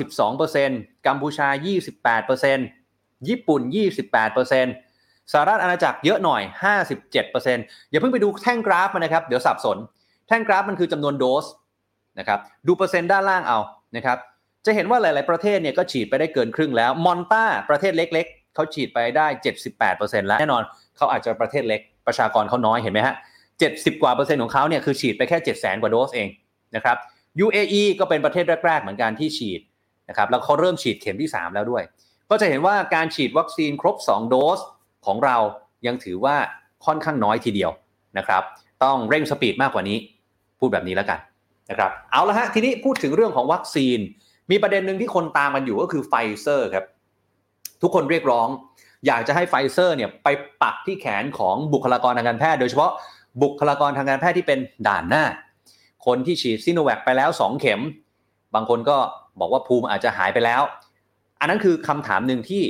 [0.50, 1.48] 12%กัมพูชา
[2.58, 3.62] 28%ญี่ปุ่น
[4.26, 4.85] 28%
[5.34, 6.42] สหรัฐอาณาจักรเยอะหน่อย
[7.16, 9.78] 57%อย่าเพิ่งไปดูแท่งกราฟมันนะครับ เดี๋ยวสับสน
[10.28, 11.46] แท่งกราฟมันคือจำนวนโดส
[12.20, 13.60] นะครับ ดูเปอร์เซ็นต์ด้านล่างเอา
[13.96, 14.18] นะครับ
[14.66, 19.28] จะเห็นว่าหลาย ๆ ประเทศเนี่ยก็ฉีดไปได้เกินครึ่งแล้ว มอนตาประเทศเล็ก ๆ เขาฉีดไปได้
[19.78, 20.64] 78%แล้ว แน่นอน
[20.98, 23.16] เขาอาจจะประเทศเล็ก ประชากรเขาน้อย เห็นไหมฮะ
[23.60, 26.30] 70 กว่าเปอร์เซ็นต์ของเขาเนี่ยคือฉีดไปแค่ 700,000 กว่าโดสเอง
[26.76, 26.98] นะครับ
[27.46, 29.62] UAE ก็เป็นประเทศแรก ๆ เหมือนกันที่ฉีด
[30.10, 31.84] นะครับ แล้วเขาเริ่มฉีดเข็มที่ 3 แล้วด้วย
[32.30, 34.60] ก็จะเห็นว่าการฉีดวัคซีนครบ 2 โดส
[35.06, 35.38] ของเรา
[35.88, 36.36] ยังถือว่า
[36.86, 37.72] ค่อนข้างน้อยทีเดียว
[38.18, 38.44] นะครับ
[38.84, 39.98] ต้องเร่งสปีดมากกว่านี้
[40.60, 41.20] พูดแบบนี้แล้วกัน
[41.70, 44.00] นะครับ เอาละฮะทีนี้พูดถึงเรื่องของวัคซีน
[44.52, 46.86] มีประเด็นหนึ่งที่คนตามกันอยู่ก็คือไฟเซอร์ครับ
[47.82, 48.48] ทุกคนเรียกร้อง
[49.08, 50.28] อยากจะให้ไฟเซอร์เนี่ยไป
[50.62, 52.92] ปักที่แขนของบุคลากรทางการแพทย์ โดยเฉพาะ
[53.44, 55.24] บุคลากรทางการแพทย์ที่เป็นด่านหน้า
[56.06, 57.82] คนที่ฉีดซิโนแวคไปแล้ว 2 เข็ม
[58.56, 58.98] บางคนก็
[59.40, 60.62] บอกว่าภูมิอาจจะหายไปแล้ว
[61.40, 62.64] อันนั้นคือคำถามหนึ่งที่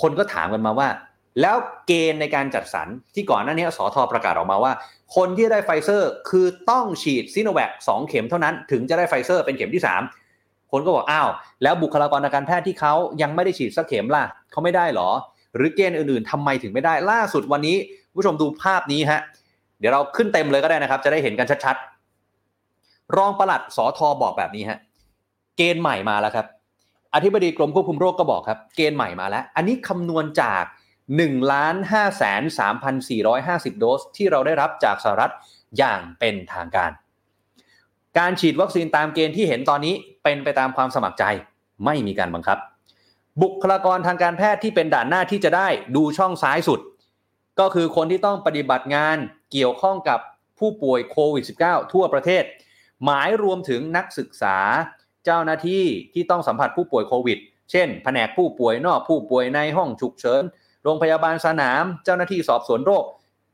[0.00, 0.88] คนก็ถามกันมาว่า
[1.40, 4.72] แล้วเกณฑ์ในการจัดสรรที่ก่อนหน้านี้สอทอประกาศออกมาว่า
[5.16, 9.82] คนที่ได้ไฟเซอร์คือต้องฉีดซิโนแวค2เข็มเท่านั้น ถึงจะได้ไฟเซอร์เป็นเข็มที่
[10.26, 11.28] 3 คนก็บอกอ้าว
[11.62, 15.10] แล้วบุคลากรทางการแพทย์ที่เขายังไม่ได้ฉีดสักเข็มล่ะเขาไม่ได้หรอ
[15.56, 17.76] หรือเกณฑ์อื่นๆทำไมถึงไม่ได้ล่าสุดวันนี้
[18.16, 19.20] ผู้ชมดูภาพนี้ฮะ
[19.78, 24.78] เดี๋ยวเราขึ้นเต็มเลยก็ได้นะครับ จะได้เห็นกันชัดๆ รองปลัดสอทอบอกแบบนี้ฮะ
[25.56, 26.46] เกณฑ์ใหม่มาแล้วครับ
[27.14, 30.64] อธิบดีกรมควบคุมโรคก็บอกครับ เกณฑ์ใหม่มาแล้ว อันนี้คำนวณจาก
[31.18, 32.42] 1ล้าน5แสน
[33.10, 35.32] 3,450โดสที่เราได้รับจากสหรัฐ
[35.78, 36.90] อย่างเป็นทางการ
[38.18, 39.94] การฉีดวัคซีนตามเกณฑ์ที่เห็นตอนนี้
[40.24, 41.24] เป็นไปตามความสมัครใจ
[41.84, 42.58] ไม่มีการบังคับ
[43.42, 46.80] บุคลากรทางการแพทย์ที่เป็นด่านหน้าที่จะได้ดูช่องซ้ายสุด
[47.60, 49.16] ก็คือคนที่ต้องปฏิบัติงาน
[49.52, 50.20] เกี่ยวข้องกับ
[50.58, 52.44] ผู้ป่วยโควิด -19 ทั่วประเทศ
[53.04, 54.56] หมายรวมถึงนักศึกษา
[55.24, 57.38] เจ้าหน้าที่ที่ต้องสัมผัสผู้ป่วยโควิด
[57.70, 60.42] เช่น แผนกผู้ป่วยนอกผู้ป่วยในห้องฉุกเฉิน
[60.82, 63.04] โรงพยาบาลสนาม เจ้าหน้าที่สอบสวนโรค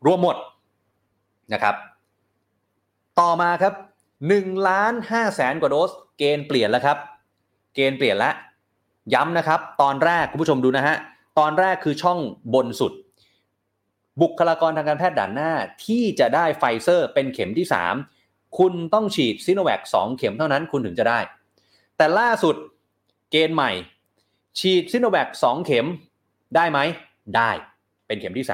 [0.06, 0.36] รวมหมด
[1.52, 1.74] นะครับ
[3.20, 3.74] ต่อมาครับ
[4.20, 6.98] 1ล้าน5แสนกว่าโดส เกณฑ์เปลี่ยนแล้วครับ
[7.74, 8.34] เกณฑ์เปลี่ยนแล้ว
[9.14, 10.96] ย้ำนะครับ ตอนแรกคุณผู้ชมดูนะฮะ
[11.38, 12.18] ตอนแรกคือช่อง
[12.54, 12.92] บนสุด
[14.20, 15.50] บุคลากรทางการแพทย์ด่านหน้า
[15.86, 17.66] ที่จะได้ไฟเซอร์เป็นเข็มที่
[18.08, 21.18] 3 คุณต้องฉีดซิโนแวค2เข็มเท่านั้นคุณถึงจะได้
[21.96, 22.56] แต่ล่าสุด
[23.30, 23.70] เกณฑ์ใหม่
[24.58, 25.86] ฉีดซิโนแวค2เข็ม
[26.56, 26.78] ได้ไหม
[27.36, 27.50] ได้
[28.06, 28.46] เป็นเข็มที่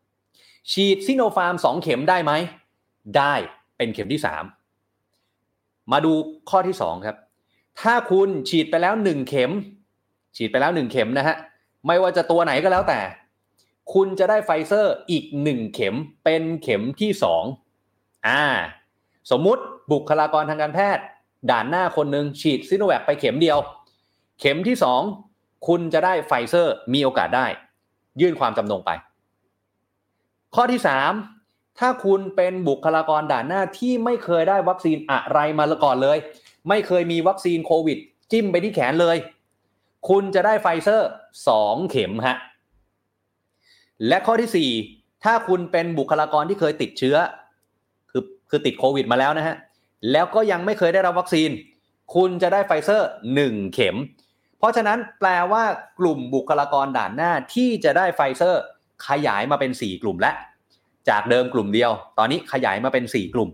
[0.00, 2.32] 3ฉีดซิโนฟาร์ม2เข็มได้ไหม
[3.16, 3.34] ได้
[3.76, 4.20] เป็นเข็มที่
[5.06, 6.12] 3มาดู
[6.50, 7.16] ข้อที่2ครับ
[7.80, 9.50] ถ้าคุณฉีดไปแล้ว1เข็ม
[10.36, 11.36] ฉีดไปแล้ว1เข็มนะฮะ
[11.86, 13.00] ไม่ว่าจะตัวไหนก็แล้วแต่
[13.94, 15.94] คุณจะได้ไฟเซอร์อีก1เข็ม
[16.24, 17.10] เป็นเข็มที่
[17.68, 18.42] 2อ่า
[19.30, 21.04] สมมุติบุคลากรทางการแพทย์
[21.50, 23.58] ด่านหน้าคนหนึ่งฉีดซิโนแวคไปเข็มเดียว
[24.40, 24.76] เข็มที่
[25.20, 27.46] 2คุณจะได้ไฟเซอร์มีโอกาสได้
[28.20, 28.90] ยื่นความจำนงไป
[30.54, 30.80] ข้อที่
[31.30, 36.18] 3 ถ้าคุณเป็นบุคลากรด่านหน้าที่ไม่เคยได้วัคซีนอะไรมาก่อนเลย
[36.68, 37.98] ไม่เคยมีวัคซีนโควิด
[38.30, 39.16] จิ้มไปที่แขนเลย
[40.08, 41.08] คุณจะได้ไฟเซอร์
[41.50, 42.36] 2 เข็มฮะ
[44.08, 47.16] และข้อที่ 4 ถ้าคุณเป็นบุคลากรที่เคยติดเชื้อ
[48.10, 49.56] คือคือติดโควิดมาแล้วนะฮะ
[50.12, 51.50] แล้วก็ยังไม่เคยได้รับวัคซีน
[52.14, 53.08] คุณจะได้ไฟเซอร์
[53.40, 53.96] 1 เข็ม
[54.60, 55.64] เพราะฉะนั้นแปลว่า
[55.98, 58.62] กลุ่มบุคลากรด่านหน้าที่จะได้ไฟเซอร์
[59.08, 60.34] ขยายมาเป็น 4 กลุ่มแล้ว
[61.08, 63.50] จากเดิมกลุ่มเดียว ตอนนี้ขยายมาเป็น 4 กลุ่ม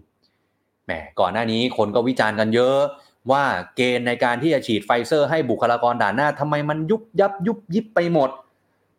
[0.87, 2.79] แหมก่อนหน้านี้คนก็วิจารณ์กันเยอะ
[3.31, 3.45] ว่า
[3.77, 8.31] เกณฑ์ในการที่จะฉีดไฟเซอร์ให้บุคลากรด่านหน้าทำไมมันยุบยับยุบยิบไปหมด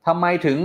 [0.06, 0.60] ทำไมถึง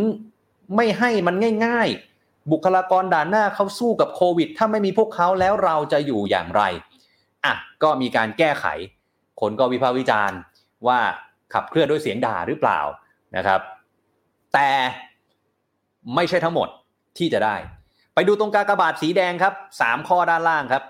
[0.76, 1.34] ไม่ให้มัน
[1.66, 1.88] ง่าย
[2.20, 6.62] ๆ บุคลากรด่านหน้าเขาสู้กับโควิด ถ้าไม่มีพวกเขาแล้วเราจะอยู่อย่างไร
[7.44, 8.66] อะก็มีการแก้ไข
[9.40, 10.38] คนก็วิพากษ์วิจารณ์
[10.86, 11.00] ว่า
[11.54, 12.80] ขับเคลื่อนด้วยเสียงด่าหรือเปล่า
[13.36, 13.60] นะครับ
[14.54, 14.70] แต่
[16.14, 16.68] ไม่ใช่ทั้งหมด
[17.18, 17.56] ที่จะได้
[18.14, 20.84] ไปดูตรงกากบาทสีแดงครับ 3 ข้อด้านล่างครับ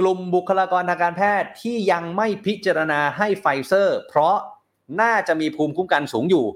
[0.00, 4.36] กลุ่มบุคลากรทางการแพทย์ที่ยังไม่พิจารณาให้ไฟเซอร์ เพราะ
[5.00, 6.46] น่าจะมีภูมิคุ้มกันสูงอยู่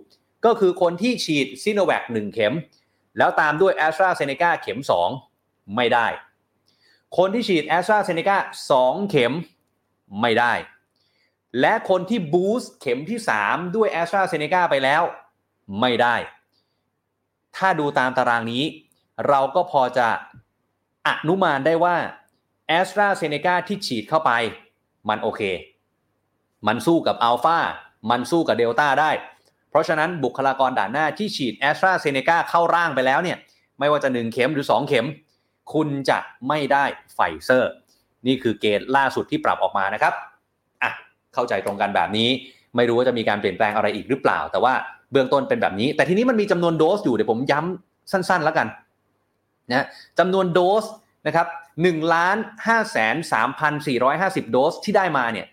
[0.45, 2.55] ก็คือคนที่ฉีดซิโนแวค1เข็ม
[3.19, 4.81] แล้วตามด้วยแอสตราเซเนกาเข็ม
[5.27, 6.07] 2 ไม่ได้
[7.17, 8.37] คนที่ฉีดแอสตราเซเนกา
[8.75, 9.33] 2เข็ม
[10.21, 10.53] ไม่ได้
[11.61, 15.03] และคนที่ boost เข็มที่ 3 ด้วยแอสตราเซเนกาไปแล้ว
[15.81, 16.17] ไม่ได้
[17.57, 18.65] ถ้าดูตามตารางนี้
[19.29, 20.09] เราก็พอจะ
[21.09, 21.97] อนุมานได้ว่า
[22.69, 24.31] แอสตราเซเนกาที่ฉีดเข้าไป
[25.09, 25.43] มันโอเค
[26.67, 27.59] มันสู้กับอัลฟา
[28.11, 29.11] มันสู้กับเดลต้าได้
[29.71, 33.39] เพราะฉะนั้นบุคลากรด่านหน้าที่ฉีดแอสตราเซเนกาเข้าร่างไปแล้วเนี่ย
[33.79, 35.07] ไม่ว่าจะ 1 เข็มหรือ 2 เข็ม
[35.73, 36.85] คุณจะไม่ได้
[37.15, 37.71] ไฟเซอร์
[38.27, 40.15] นี่คือเกณฑ์ล่าสุดที่ปรับออกมานะครับ
[41.35, 42.29] เข้าใจตรงกันแบบนี้
[42.77, 44.75] ไม่รู้ว่าจะมีการเปลี่ยนแปลงอะไรอีกหรือเปล่า แต่ว่า
[45.13, 48.67] เบื้องต้นเป็นแบบนี้ แต่ทีนี้มันมีจำนวนโดสอยู่เดี๋ยวผมย้ำสั้น ๆ แล้วกัน
[49.71, 49.87] นะ
[50.19, 50.85] จำนวนโดส
[51.27, 51.47] นะครับ
[51.81, 53.17] 1ล้าน5แสน
[53.81, 55.47] 3,450โดสที่ได้มาเนี่ย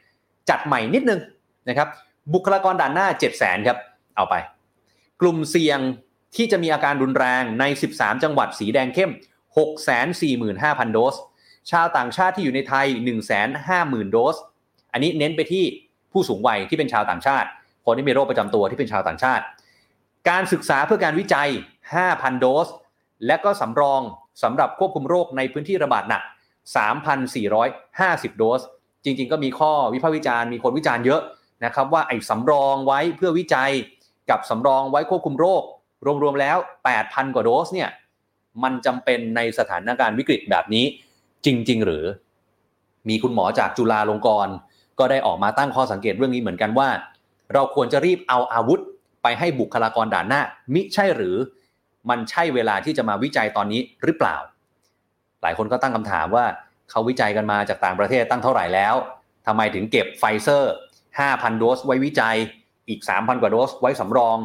[0.49, 1.19] จัดใหม่นิดนึง
[1.69, 1.87] นะครับ
[2.33, 3.77] บุคลากรด่านหน้า7 0 0 0 0 0ครับ
[4.15, 4.35] เอาไป
[5.21, 5.79] กลุ่มเสี่ยง
[6.35, 7.63] ที่จะมีอาการรุนแรงใน
[7.93, 9.11] 13 จังหวัดสีแดงเข้ม
[10.03, 11.15] 645,000 โดส
[11.71, 12.85] ชาวต่างชาติที่อยู่ในไทย
[13.49, 14.35] 150,000 โดส
[14.97, 15.63] อันนี้เน้นไปที่
[16.11, 17.47] ผู้สูงวัยที่เป็นชาวต่างชาติ
[17.85, 19.43] คนที่มีโรคประจำตัวที่เป็นชาวต่างชาติ
[20.29, 21.49] การศึกษาเพื่อการวิจัย
[21.95, 22.67] 5,000 โดส
[23.27, 24.01] และก็สำรอง
[24.43, 26.23] สำหรับควบคุมโรคในพื้นที่ระบาดหนัก
[27.31, 28.61] 3,450 โดส
[29.03, 31.21] จริง ๆ ก็มีข้อวิพากษ์วิจารณ์มีคนวิจารณ์เยอะ
[31.65, 33.71] นะครับว่าไอ้สำรองไว้เพื่อวิจัย
[34.29, 35.61] กับสำรองไว้ควบคุมโรค
[36.23, 36.57] รวมๆแล้ว
[36.97, 37.89] 8,000 กว่าโดสเนี่ย
[38.63, 40.85] มันจำเป็นในสถานการณ์วิกฤตแบบนี้
[41.45, 42.05] จริง ๆ หรือ
[43.09, 44.53] มีคุณหมอจากจุฬาลงกรณ์
[44.99, 46.89] ก็ได้ออกมาตั้งข้อสังเกตเรื่องนี้เหมือนกันว่า
[47.53, 48.79] เราควรจะรีบเอาอาวุธ
[49.23, 50.41] ไปให้บุคลากรด่านหน้า
[50.73, 51.35] มิใช่หรือ
[52.09, 54.37] มันใช่เวลาที่จะมาวิจัยตอนนี้หรือเปล่า
[55.41, 56.45] หลายคนก็ตั้งคำถามว่า
[56.89, 58.95] เขาวิจัยกันมาจากต่างประเทศตั้งเท่าไหร่แล้ว
[59.47, 60.73] ทำไมถึงเก็บไฟเซอร์
[61.15, 62.35] 5,000 โดสไว้วิจัย
[62.89, 64.37] อีก 3,000 กว่าโดสไว้สำรอง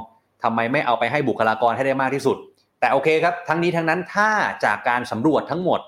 [0.43, 2.37] ทำไมไม่เอาไปให้บุคลากรให้ได้มากที่สุด
[2.81, 4.31] แต่โอเคครับ ทั้งนี้ทั้งนั้นถ้า
[4.65, 5.81] จากการสำรวจทั้งหมด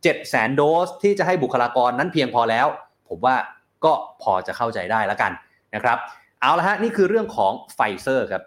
[0.00, 2.66] 700,000 โดสที่จะให้บุคลากรนั้นเพียงพอแล้ว
[3.08, 3.36] ผมว่า
[3.84, 5.32] ก็พอจะเข้าใจได้แล้วกัน
[5.74, 5.98] นะครับ
[6.40, 8.42] เอาละฮะนี่คือเรื่องของไฟเซอร์ครับ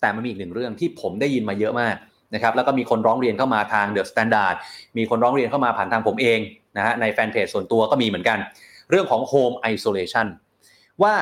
[0.00, 1.96] แต่มันมีอีกหนึ่งเรื่องที่ผมได้ยินมาเยอะมาก
[2.34, 4.54] นะครับแล้วก็มีคนร้องเรียนเข้ามาทางเดอะสแตนดาร์ด
[4.98, 6.40] มีคนร้องเรียนเข้ามาผ่านทางผมเอง
[6.76, 8.38] นะฮะในแฟนเพจส่วนตัวก็มีเหมือนกัน
[8.90, 10.26] เรื่องของ Home Isolation
[11.02, 11.14] ว่า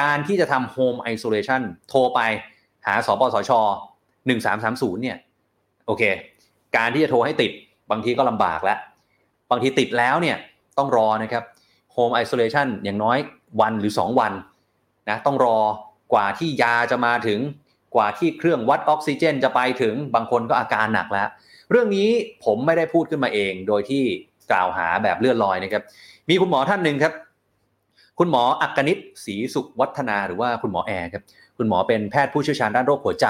[0.00, 2.20] การที่จะทำ Home Isolation โทรไป
[2.86, 3.50] หาสปสช
[4.26, 5.16] 1330 เนี่ย
[5.86, 6.02] โอเค
[6.76, 7.52] การที่จะโทรให้ติด
[7.90, 8.78] บางทีก็ลำบากแล้ว
[9.50, 10.36] บางทีติดแล้วเนี่ย
[10.78, 11.44] ต้องรอนะครับ
[11.98, 13.18] Home Isolation อย่างน้อย
[13.60, 14.32] วันหรือ 2 วัน
[15.08, 15.58] นะต้องรอ
[16.12, 17.40] กว่าที่ยาจะมาถึง
[17.94, 21.28] กว่าที่เครื่องวัดออกซิเจนจะไปถึงบางคนก็อาการหนักแล้ว
[21.70, 22.08] เรื่องนี้
[22.44, 24.02] ผมไม่ได้พูดขึ้นมาเอง โดยที่
[24.50, 25.82] กล่าวหาแบบเลื่อนลอยนะครับ
[26.28, 27.12] มีคุณหมอท่านหนึ่งครับ
[28.18, 31.22] คุณหมออักกนิตศรีสุขวัฒนาหรือว่าคุณหมอแอร์ครับ
[31.58, 33.26] คุณหมอเป็นแพทย์ผู้เชี่ยวชาญด้านโรคหัวใจ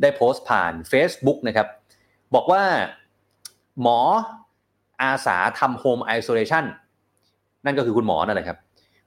[0.00, 1.66] ได้โพสต์ผ่าน Facebook นะครับ
[2.34, 2.62] บอกว่า
[3.82, 4.00] หมอ
[5.02, 6.64] อาสาทำ Home Isolation
[7.64, 8.58] นั่นก็คือคุณหมอนั่นแหละครับ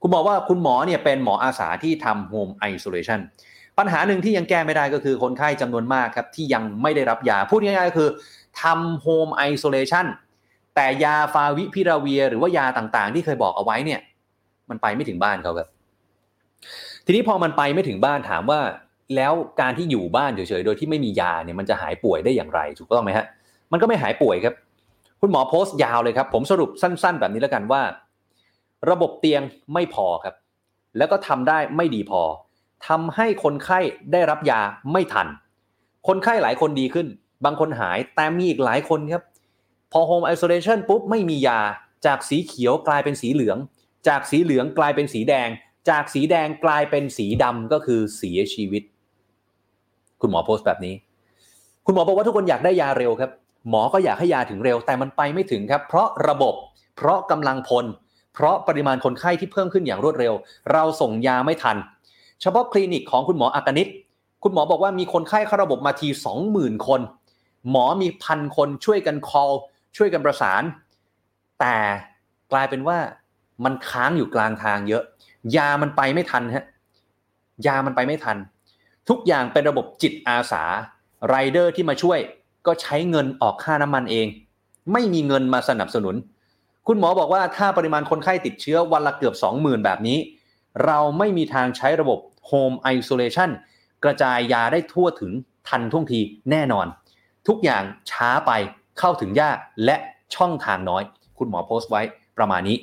[0.01, 3.19] คุณหมอว่าคุณหมอเนี่ยเป็นหมออาสาที่ทำ Home Isolation
[3.77, 8.09] ปัญหาหนึ่งที่ยังแก้ไม่ได้ก็คือคนไข้จำนวนมากครับที่ยังไม่ได้รับยา พูดง่ายๆก็คือ
[8.61, 10.05] ทำ Home Isolation
[10.75, 13.99] แต่ยาฟาวิพิราเวีย หรือว่ายาต่างๆ ที่เคยบอกเอาไว้เนี่ย
[14.69, 15.67] มันไปไม่ถึงบ้านเขาครับ
[17.05, 18.59] ทีนี้พอมันไปไม่ถึงบ้านถามว่า
[19.15, 23.25] แล้วการที่อยู่บ้านเฉยๆโดยที่ไม่มียาเนี่ยมันจะหายป่วยได้อย่างไรถูกต้องไหมฮะ
[23.71, 24.53] มันก็ไม่หายป่วยครับ
[25.21, 27.81] คุณหมอโพสต์ยาวเลยครับ ผมสรุปสั้น ๆ แบบนี้แล้วกันว่า
[28.89, 29.41] ระบบเตียง
[29.73, 30.35] ไม่พอครับ
[30.97, 32.21] แล้วก็ทำได้ไม่ดีพอ
[32.87, 33.79] ทำให้คนไข้
[34.11, 35.27] ได้รับยาไม่ทัน
[36.07, 37.07] คนไข้หลายคนดีขึ้น
[37.45, 39.23] บางคนหายแต่มีอีกหลายคนครับ
[39.91, 41.59] พอโฮมไอโซเลชันปุ๊บไม่มียา
[42.05, 43.57] จากสีเขียวกลายเป็นสีเหลือง
[44.07, 45.49] จากสีเหลืองกลายเป็นสีแดง
[45.89, 48.83] จากสีแดงกลายเป็นสีดำก็คือเสียชีวิต
[50.21, 50.95] คุณหมอโพสต์แบบนี้
[51.85, 53.31] คุณหมอบอกว่าทุกคนอยากได้ยาเร็วครับ
[53.69, 56.55] หมอก็อยากให้ยาถึงเร็วแต่มันไปไม่ถึงครับ เพราะระบบ
[56.97, 57.85] เพราะกำลังพล
[58.35, 60.33] เพราะปริมาณคนไข้ที่เพิ่มขึ้นอย่างรวดเร็ว
[60.71, 61.77] เราส่งยาไม่ทัน
[62.41, 63.89] เฉพาะคลินิกของคุณหมออากนิต
[64.43, 67.01] คุณหมอบอกว่ามีคนไข้เข้าระบบมาทีสองหมื่นคน
[67.71, 69.53] หมอมีพันคนช่วยกัน call
[69.97, 70.63] ช่วยกันประสาน
[71.59, 71.77] แต่
[72.51, 72.97] กลายเป็นว่า
[73.63, 75.03] มันค้างอยู่กลางทางเยอะ
[75.55, 76.65] ยามันไปไม่ทันฮะ
[77.67, 78.37] ยามันไปไม่ทัน
[79.09, 80.63] ทุกอย่างเป็นระบบจิตอาสา
[81.27, 82.19] ไรเดอร์ที่มาช่วย
[82.67, 84.27] ก็ใช้เงินออกค่าน้ำมันเอง
[84.93, 86.15] ไม่มีเงินมาสนับสนุน
[86.87, 90.17] คุณหมอบอกว่าถ้าปริมาณคนไข้ติดเชื้อวันละเกือบ 20,000 แบบนี้
[90.85, 92.19] เราไม่มีทางใช้ระบบ
[92.49, 93.49] Home Isolation
[94.03, 95.31] กระจายยาได้ทั่วถึง
[95.67, 96.19] ทันท่วงที
[96.51, 96.87] แน่นอน
[97.47, 98.51] ทุกอย่างช้าไป
[98.99, 99.95] เข้าถึงยากและ
[100.35, 101.03] ช่องทางน้อย
[101.37, 102.01] คุณหมอโพสต์ไว้
[102.37, 102.77] ประมาณนี้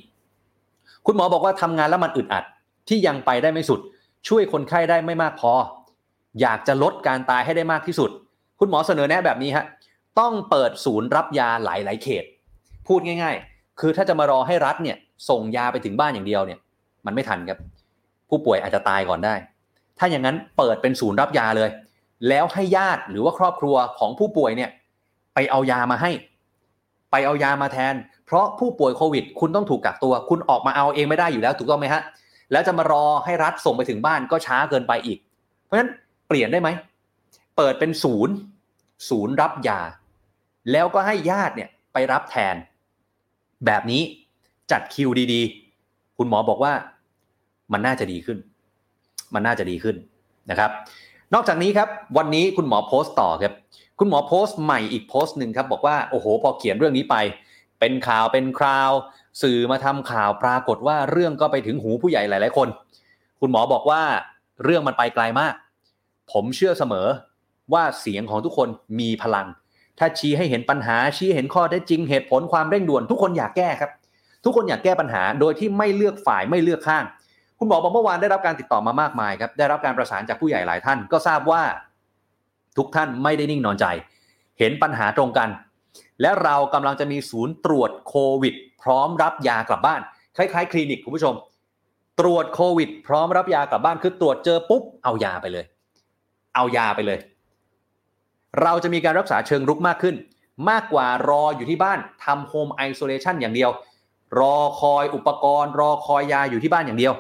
[1.07, 2.45] คุณหมอบอกว่าทำงานแล้วมันอึดอัด
[2.89, 3.81] ที่ยังไปได้ไม่สุด
[4.29, 5.53] ช่วยคนไข้ได้ไม่มากพอ
[6.41, 8.11] อยากจะลดการตายให้ได้มากที่สุด
[8.61, 9.65] คุณหมอเสนอแนะแบบนี้ฮะ
[10.21, 12.25] ต้องเปิดศูนย์รับยาหลาย ๆ เขต
[12.89, 14.97] พูดง่าย ๆ คือถ้าจะมารอให้รัฐเนี่ย
[15.29, 16.59] ส่งยาไปถึงบ้านอย่างเดียวเนี่ย
[17.07, 17.59] มันไม่ทันครับ
[18.29, 19.35] ผู้ป่วยอาจจะตายก่อนได้
[19.99, 21.71] ถ้าอย่างนั้นเปิดเป็นศูนย์รับยาเลย
[22.29, 24.71] แล้วให้ญาติหรือว่าครอบครัวของผู้ป่วยเนี่ย
[25.35, 26.11] ไปเอายามาให้
[27.11, 27.95] ไปเอายามาแทน
[28.27, 32.03] เพราะผู้ป่วยโควิด คุณต้องถูกกักตัว คุณออกมาเอาเองไม่ได้อยู่แล้วถูกต้องไหมฮะ
[32.53, 35.19] แล้วจะมารอให้รัฐส่งไปถึงบ้านก็ช้าเกินไปอีก
[35.65, 35.91] เพราะฉะนั้น
[36.29, 36.69] เปลี่ยนได้ไหม
[37.57, 38.35] เปิดเป็นศูนย์
[39.09, 39.81] ศูนย์รับยา
[40.73, 42.55] แล้วก็ให้ญาติเนี่ยไปรับแทน
[43.67, 44.03] แบบนี้
[44.71, 46.73] จัดคิวดีๆ คุณหมอบอกว่า
[47.73, 48.39] มันน่าจะดีขึ้น
[49.35, 49.97] มันน่าจะดีขึ้น
[50.51, 50.71] นะครับ
[51.35, 53.53] นอกจากนี้ครับวันนี้คุณหมอโพสต์ต่อครับ
[53.99, 57.17] คุณหมอโพสต์ใหม่อีกโพสต์หนึ่งครับบอกว่าโอ้โห พอเขียนเรื่องนี้ไป
[57.81, 58.91] เป็นข่าวเป็นคราว
[59.43, 62.69] สื่อมาทำข่าวปรากฏว่าเรื่องก็ไปถึงหูผู้ใหญ่หลาย ๆ คน
[63.41, 64.03] คุณหมอบอกว่า
[64.65, 65.55] เรื่องมันไปไกลมาก
[66.33, 67.07] ผมเชื่อเสมอ
[67.73, 68.69] ว่าเสียงของทุกคน
[69.01, 69.47] มีพลัง
[69.99, 73.91] ถ้าชี้ให้เห็นปัญหาชี้เห็นข้อเท็จจริงเหตุผลความเร่งด่วน ทุกคนอยากแก้ครับ
[74.45, 77.05] ทุกคนอยากแก้ปัญหาโดยที่ไม่เลือกฝ่ายไม่เลือกข้าง
[77.59, 81.63] คุณหมอบอกเมื่อวานได้รับการติดต่อมามากมายครับได้รับการประสานจากผู้ใหญ่หลายท่าน ก็ทราบว่า
[82.77, 83.87] ทุกท่านไม่ได้นิ่งนอนใจ
[84.59, 85.49] เห็นปัญหาตรงกัน
[86.21, 90.01] และเรากำลังจะมีศูนย์ตรวจโควิด พร้อมรับยากลับบ้าน
[90.37, 91.35] คล้ายๆ คลินิกคุณผู้ชม
[92.21, 95.65] ตรวจโควิด พร้อมรับยากลับบ้านคือตรวจเจอปุ๊บเอายาไปเลย
[96.55, 97.19] เอายาไปเลย
[98.61, 100.17] เราจะมีการรักษาเชิงรุกมากขึ้น
[100.71, 103.71] มากกว่ารออยู่ที่บ้านทำโฮมไอโซเลชันอย่างเดียว
[104.41, 107.13] รอคอยอุปกรณ์ รอคอยยาอยู่ที่บ้านอย่างเดียว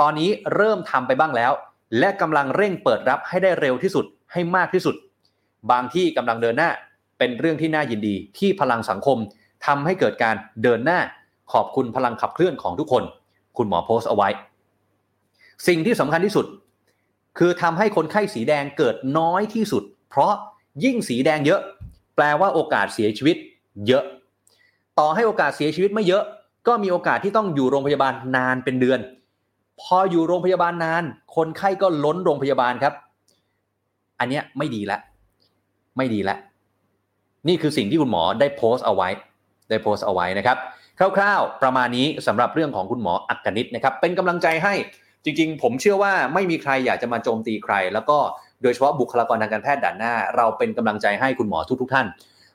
[0.00, 1.52] ตอนนี้เริ่มทำไปบ้างแล้ว
[1.98, 4.94] และกำลังเร่งเปิดรับให้ได้เร็วที่สุดให้มากที่สุด
[5.70, 6.70] บางที่กำลังเดินหน้า
[7.18, 9.18] เป็นเรื่องที่น่ายินดีที่พลังสังคม
[9.66, 11.00] ทำให้เกิดการเดินหน้า
[11.52, 13.04] ขอบคุณพลังขับเคลื่อนของทุกคน
[13.56, 14.28] คุณหมอโพสต์เอาไว้
[15.66, 16.46] สิ่งที่สำคัญที่สุด
[17.38, 20.34] คือทำให้คนไข้สีแดงเกิดน้อยที่สุด เพราะ
[20.84, 21.60] ยิ่งสีแดงเยอะ
[22.16, 23.36] แปลว่าโอกาสเสียชีวิต
[23.86, 24.04] เยอะ
[24.98, 26.22] ต่อให้โอกาสเสียชีวิตไม่เยอะ
[26.66, 29.00] ก็มีโอกาสที่ต้องอยู่โรงพยาบาลนานเป็นเดือน
[29.80, 31.02] พออยู่โรงพยาบาลนาน
[31.36, 32.94] คนไข้ก็ล้นโรงพยาบาลครับ
[34.18, 34.98] อันเนี้ยไม่ดีละ
[35.96, 36.36] ไม่ดีละ
[37.48, 39.08] นี่คือสิ่งที่คุณหมอได้โพสต์เอาไว้
[39.70, 40.56] ได้โพสต์เอาไว้นะครับ
[41.16, 44.74] คร่าวๆ ประมาณนี้สำหรับเรื่องของคุณหมออักกนิตนะครับ เป็นกำลังใจให้
[45.24, 48.18] จริงๆ ผมเชื่อว่าไม่มีใครอยากจะมาโจมตีใคร แล้วก็
[48.64, 52.06] โดยเฉพาะบุคลากรทางการแพทย์ด่านหน้า เราเป็นกำลังใจให้คุณหมอทุก ๆ ท่าน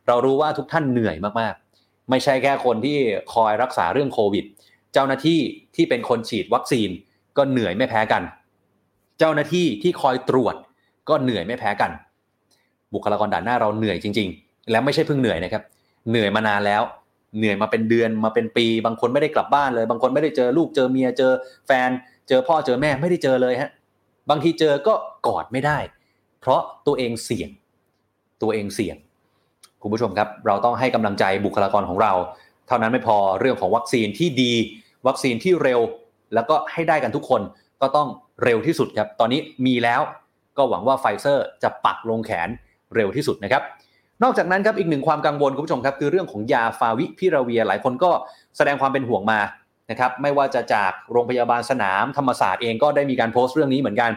[0.08, 2.98] เรารู้ว่าทุกท่านเหนื่อยมากๆ ไม่ใช่แค่คนที่
[3.34, 4.46] คอยรักษาเรื่องโควิด
[4.94, 5.40] เจ้าหน้าที่
[5.76, 6.90] ที่เป็นคนฉีดวัคซีน
[7.38, 8.24] ก็เหนื่อยไม่แพ้กัน
[9.20, 10.56] เจ้าหน้าที่ที่คอยตรวจ
[11.10, 11.92] ก็เหนื่อยไม่แพ้กัน
[12.94, 15.64] บุคลากรด่านหน้าเราเหนื่อยจริง ๆ และไม่ใช่เพิ่งเหนื่อยนะครับ
[16.10, 16.82] เหนื่อยมานานแล้ว
[17.38, 21.32] เหนื่อยมาเป็นเดือนมาเป็นปี บางคนไม่ได้กลับบ้านเลย บางคนไม่ได้เจอลูกเจอเมียเจอ
[21.68, 21.90] แฟน
[22.28, 23.72] เจอพ่อเจอแม่ไม่ได้เจอเลยฮะ
[24.30, 24.94] บางทีเจอก็
[25.28, 25.78] กอดไม่ได้
[26.40, 27.50] เพราะตัวเองเสี่ยง
[28.42, 28.98] ตัวเองเสี่ยง
[29.82, 32.14] คุณผู้ชมครับ เราต้องให้กำลังใจบุคลากรของเรา
[32.68, 34.54] เท่านั้นไม่พอเรื่องของวัคซีนที่ดี
[35.08, 35.80] วัคซีนที่เร็ว
[36.34, 37.42] แล้วก็ให้ได้กันทุกคน
[37.82, 38.08] ก็ต้อง
[38.44, 40.02] เร็วที่สุดครับ ตอนนี้มีแล้ว
[40.58, 42.50] ก็หวังว่าไฟเซอร์จะปักลงแขน
[42.96, 43.64] เร็วที่สุดนะครับ
[44.24, 48.12] นอกจากนั้นครับอีกหนึ่งความกังวลคุณผู้ชมครับ คือเรื่องของยาฟาวิพิราเวียหลายคนก็
[48.58, 49.40] แสดงความเป็นห่วงมา
[49.92, 54.12] นะครับไม่ว่าจะจากโรงพยาบาลสนามธรรมศาสตร์เองก็ได้มีการโพสต์เรื่องนี้เหมือนกัน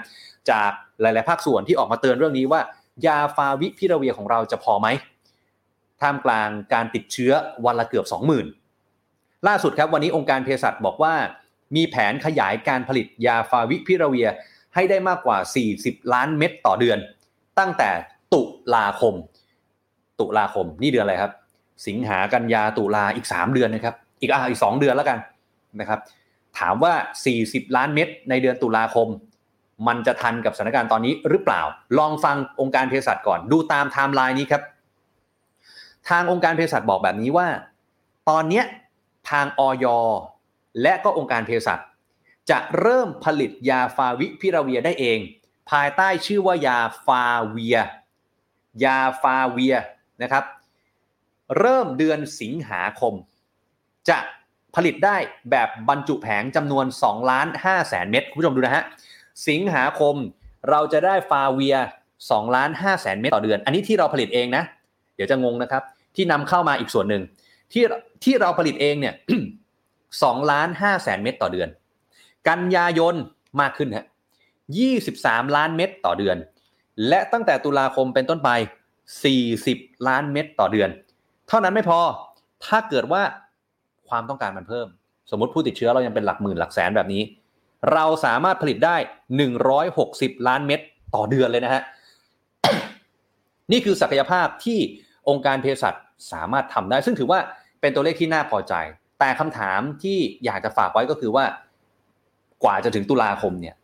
[0.51, 2.61] จากหลาย ๆ ภาคส่วนที่ออกมาเตือนเรื่องนี้ว่า
[3.07, 4.89] ยาฟาวิพิราเวียของเราจะพอไหม
[6.01, 7.33] ท่ามกลางการติดเชื้อ
[7.65, 8.07] วันละเกือบ
[8.71, 11.15] 20,000 ล่าสุดครับวันนี้องค์การเภสัชบอกว่า
[11.77, 14.29] มีแผนขยายการผลิตยาฟาวิพิราเวีย
[14.75, 15.39] ให้ได้มากกว่า
[15.75, 16.99] 40 ล้านเม็ดต่อเดือน
[17.59, 17.91] ตั้งแต่
[18.35, 18.43] ตุ
[18.75, 19.15] ลาคม
[20.21, 21.33] ตุลาคมนี่เดือนอะไรครับ
[21.87, 25.19] สิงหากันยาตุลาอีก 3 เดือนนะครับ อีกอ่าอีก 2 เดือนแล้วกัน
[25.81, 26.01] นะครับ
[26.59, 26.95] ถามว่า
[27.37, 29.09] 40 ล้านเม็ดในเดือนตุลาคม
[29.87, 31.63] มันจะทันกับสถานการณ์ตอนนี้หรือเปล่า
[31.99, 34.63] ลองฟังองค์การเภสัชก่อน ดูตามไทม์ไลน์นี้ครับ
[36.09, 37.49] ทางองค์การเภสัชบอกแบบนี้ว่า
[38.31, 38.63] ตอนนี้
[39.31, 39.87] ทางออย
[40.83, 41.79] และก็องค์การเภสัช
[42.51, 45.19] จะเริ่มผลิตยาฟาวิพิราเวียได้เอง
[45.71, 47.79] ภายใต้ชื่อว่ายาฟาเวีย
[48.85, 49.77] ยาฟาเวีย
[50.23, 50.45] นะครับ
[51.59, 53.15] เริ่มเดือนสิงหาคม
[54.09, 54.19] จะ
[54.75, 55.17] ผลิตได้
[55.51, 58.85] แบบบรรจุแผงจำนวน2ล้าน5แสนเม็ดคุณผู้ชมดูนะฮะ
[59.49, 60.15] สิงหาคม
[60.71, 61.77] เราจะได้ฟาเวีย
[62.17, 64.65] 2ล้าน5แสนเม็ดต่อเดือน อันนี้ที่เราผลิตเองนะ
[65.17, 65.83] เดี๋ยวจะงงนะครับ
[66.17, 67.23] ที่นำเข้ามาอีกส่วนหนึ่ง
[67.73, 67.85] ที่
[68.25, 69.15] ที่เราผลิตเองเนี่ย
[69.83, 71.69] 2ล้าน5แสนเม็ดต่อเดือน
[72.49, 73.15] กันยายน
[73.61, 74.07] มากขึ้นฮะ
[74.81, 76.37] 23ล้านเม็ดต่อเดือน
[77.09, 78.51] และตั้งแต่ตุลาคมเป็นต้นไป
[79.29, 80.91] 40ล้านเม็ดต่อเดือน
[81.49, 82.01] เท่านั้นไม่พอ
[82.67, 83.23] ถ้าเกิดว่า
[84.09, 84.87] ความต้องการมันเพิ่ม
[85.31, 87.23] สมมติผู้ติดเชื้อเรายังเป็นหลักหมื่นหลักแสนแบบนี้
[87.93, 88.97] เราสามารถผลิตได้
[89.73, 90.81] 160 ล้านเม็ด
[91.15, 91.83] ต่อเดือนเลยนะฮะ
[93.73, 94.79] นี่คือศักยภาพที่
[95.29, 95.95] องค์การเภสัช
[96.33, 97.41] สามารถทำได้ ซึ่งถือว่า
[97.81, 98.75] เป็นตัวเลขที่น่าพอใจ
[99.21, 101.45] แต่คำถามที่อยากจะฝากไว้ก็คือว่า
[102.65, 103.75] กว่าจะถึงตุลาคมเนี่ย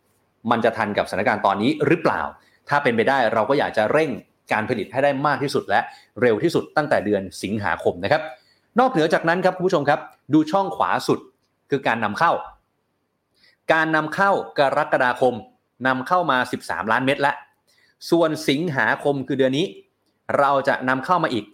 [0.51, 2.21] มันจะทันกับสถานการณ์ตอนนี้หรือเปล่า
[2.69, 4.09] ถ้าเป็นไปได้เราก็อยากจะเร่ง
[4.51, 5.79] การผลิตให้ได้มากที่สุดและ
[6.21, 8.21] เร็วที่สุดตั้งแต่เดือนสิงหาคมนะครับ
[8.79, 9.99] นอกเหนือจากนั้นครับคุณผู้ชมครับ
[10.33, 11.19] ดูช่องขวาสุด
[11.69, 12.31] คือการนำเข้า
[13.71, 15.35] การนำเข้ากรกฎาคม
[15.87, 17.35] นำเข้ามา 13 ล้านเม็ดแล้ว
[18.09, 19.65] ส่วนสิงหาคมคือเดือนนี้
[20.39, 21.45] เราจะนำเข้ามาอีก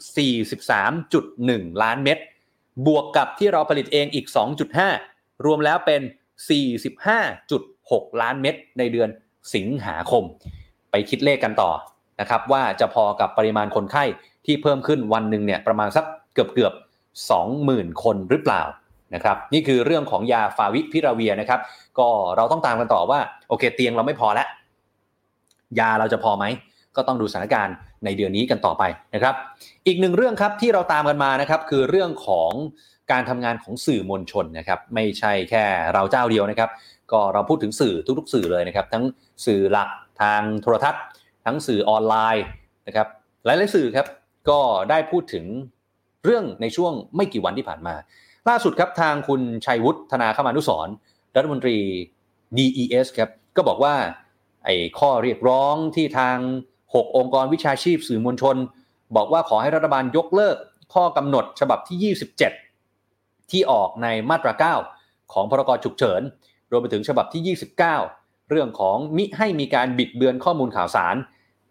[0.68, 2.18] 43.1 ล้านเม็ด
[2.88, 4.26] บวกกับที่เราผลิตเองอีก
[4.86, 6.01] 2.5 รวมแล้วเป็น
[7.11, 9.09] 45.6 ล้านเม็ดในเดือน
[9.55, 10.24] สิงหาคม
[10.91, 11.72] ไปคิดเลขกันต่อ
[12.20, 14.03] นะครับว่าจะพอกับปริมาณคนไข้
[14.45, 16.74] ที่เพิ่มขึ้นวันหนึ่งเนี่ยประมาณสักเกือบเกือบ
[17.38, 18.61] 20,000 คนหรือเปล่า
[19.16, 21.59] นะครับนี่คือเรื่องของยาฟาวิพิราเวียนะครับ
[21.99, 24.47] ก็เราต้องตามกันต่อว่าโอเค เตียงเราไม่พอแล้ว
[25.80, 26.45] ยาเราจะพอไหม
[26.95, 28.84] ก็ต้องดูสถานการณ์ในเดือนนี้กันต่อไป
[29.16, 29.36] นะครับ
[29.88, 32.51] อีกหนึ่งเรื่องครับที่เราตามกันมานะครับคือเรื่องของ
[33.11, 35.63] การทำงานของสื่อมวลชนนะครับ ไม่ใช่แค่
[35.93, 36.70] เราเจ้าเดียวนะครับ
[37.11, 39.03] ก็เราพูดถึงสื่อทุกๆ สื่อเลยนะครับ ทั้ง
[39.45, 39.89] สื่อหลัก
[40.22, 41.03] ทางโทรทัศน์
[41.45, 42.45] ทั้งสื่อออนไลน์
[42.88, 43.07] นะครับ
[43.45, 44.07] หลายๆสื่อครับ
[44.49, 44.59] ก็
[44.89, 45.45] ได้พูดถึง
[46.24, 47.95] เรื่องในช่วงไม่กี่วันที่ผ่านมา
[48.50, 50.88] ล่าสุดครับทางคุณชัยวุฒิธนาคมานุสร
[51.36, 51.78] รัฐมนตรี
[52.58, 53.96] DES ครับก็บอกว่า
[54.66, 56.38] ไอ้ข้อเรียกร้องที่ทาง
[56.82, 58.56] 6 องค์กรวิชาชีพสื่อมวลชน
[59.16, 60.58] บอกว่าขอให้รัฐบาลยกเลิก
[60.93, 62.14] ข้อกำหนดฉบับที่
[62.93, 64.54] 27 ที่ออกในมาตรา
[64.93, 66.22] 9 ของพรกฉุกเฉิน
[66.72, 71.16] รวมไปถึงฉบับที่ 29 เรื่องของมิให้มีการบิดเบือนข้อมูลข่าวสาร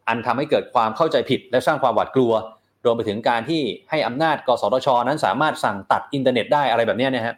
[0.08, 2.32] อันทำให้เกิดความเข้าใจผิดและสร้างความหวาดกลัว
[2.84, 7.34] รวมไปถึงการที่ให้อำนาจกสทช นั้นสามารถสั่งตัดอินเทอร์เน็ตได้อะไรแบบนี้นะฮะ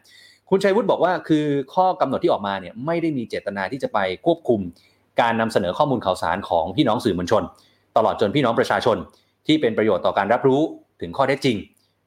[0.51, 1.45] คุณชัยวุฒิบอกว่าคือ
[1.75, 4.61] ข้อกำหนดที่ออกมาเนี่ยไม่ได้มีเจตนาที่จะไปควบคุม
[5.21, 7.43] การนำเสนอข้อมูลข่าวสารของพี่น้องสื่อมวลชน
[7.97, 8.97] ตลอดจนพี่น้องประชาชน
[9.47, 10.61] ที่เป็นประโยชน์ต่อการรับรู้
[11.01, 11.57] ถึงข้อเท็จจริง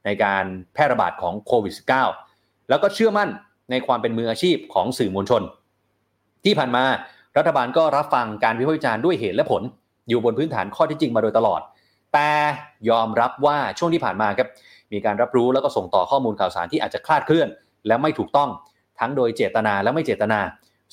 [0.05, 1.73] ในการแพร่ระบาดของโควิด
[2.19, 3.29] -19 แล้วก็เชื่อมั่น
[3.71, 5.41] ในความเป็นมืออาชีพของสื่อมวลชน
[6.45, 6.83] ที่ผ่านมา
[7.37, 9.61] รัฐบาลก็รับฟังการวิพากษ์วิจารณ์ด้วยเหตุและผล
[10.09, 11.61] อยู่บนพื้นฐานข้อเท็จจริงมาโดยตลอด
[12.13, 12.29] แต่
[12.89, 14.49] ยอมรับว่าช่วงที่ผ่านมาครับ
[14.93, 17.49] มีการรับรู้แล้วก็ส่งต่อข้อมูลข่าวสารที่อาจจะคลาดเคลื่อน
[17.87, 18.49] และไม่ถูกต้อง
[18.99, 20.39] ทั้งโดยเจตนาและไม่เจตนา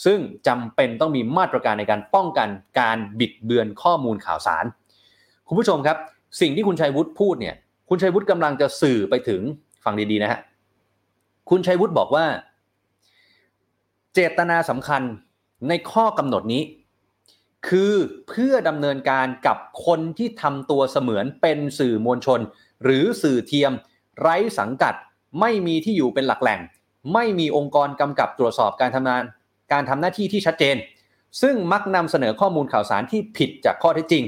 [0.05, 2.49] ซึ่งจำเป็นต้องมีมาตรการในการป้องกัน
[2.81, 4.65] การบิดเบือนข้อมูลข่าวสาร
[5.49, 5.97] คุณผู้ชมครับ
[6.41, 7.55] สิ่งที่คุณชัยวุฒิพูดเนี่ย
[7.89, 9.41] คุณชัยวุฒิกำลังจะสื่อไปถึง
[9.85, 10.41] ฟังดีๆนะฮะ
[11.51, 12.25] คุณชัยวุฒิบอกว่า
[14.15, 15.03] เจตนาสำคัญ
[15.69, 16.63] ในข้อกำหนดนี้
[17.69, 17.93] คือ
[18.29, 22.41] เพื่อดำเนินการกับคนที่ทำตัวเสมือนเป็นสื่อมวลชน
[22.85, 23.73] หรือสื่อเทียม
[24.21, 24.95] ไร้สังกัด
[25.41, 26.61] ไม่มีที่อยู่เป็นหลักแหล่ง
[27.15, 29.23] ไม่มีองค์กรกำกับตรวจสอบการทำงาน
[29.73, 30.77] การทำหน้าที่ที่ชัดเจน
[31.43, 34.25] ซึ่งมักนำเสนอข้อมูลข่าวสารที่ผิดจากข้อเท็จจริง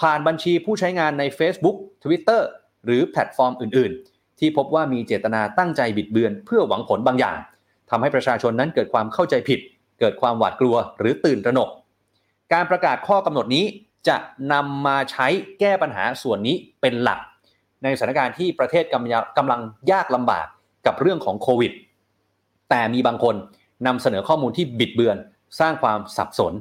[0.00, 2.40] ผ่านบัญชีผู้ใช้งานใน Facebook Twitter
[2.84, 7.36] หรือแพลตฟอร์มอื่น ๆ ที่พบว่ามีเจตนาตั้งใจบิดเบือน เพื่อหวังผลบางอย่าง
[7.90, 9.60] ทำให้ประชาชนนั้นเกิดความเข้าใจผิด
[10.00, 11.70] เกิดความหวาดกลัว หรือตื่นตระหนก
[12.52, 13.64] การประกาศข้อกำหนดนี้
[14.08, 14.16] จะ
[14.52, 15.26] นำมาใช้
[15.60, 17.20] แก้ปัญหาส่วนนี้เป็นหลัก
[17.82, 19.60] ในสถานการณ์ที่ประเทศกำลังกำลัง
[19.92, 20.46] ยากลำบาก
[20.86, 21.72] กับเรื่องของโควิด
[22.70, 23.34] แต่มีบางคน
[23.86, 25.16] นำเสนอข้อมูลที่บิดเบือน
[25.60, 26.52] สร้างความสับสน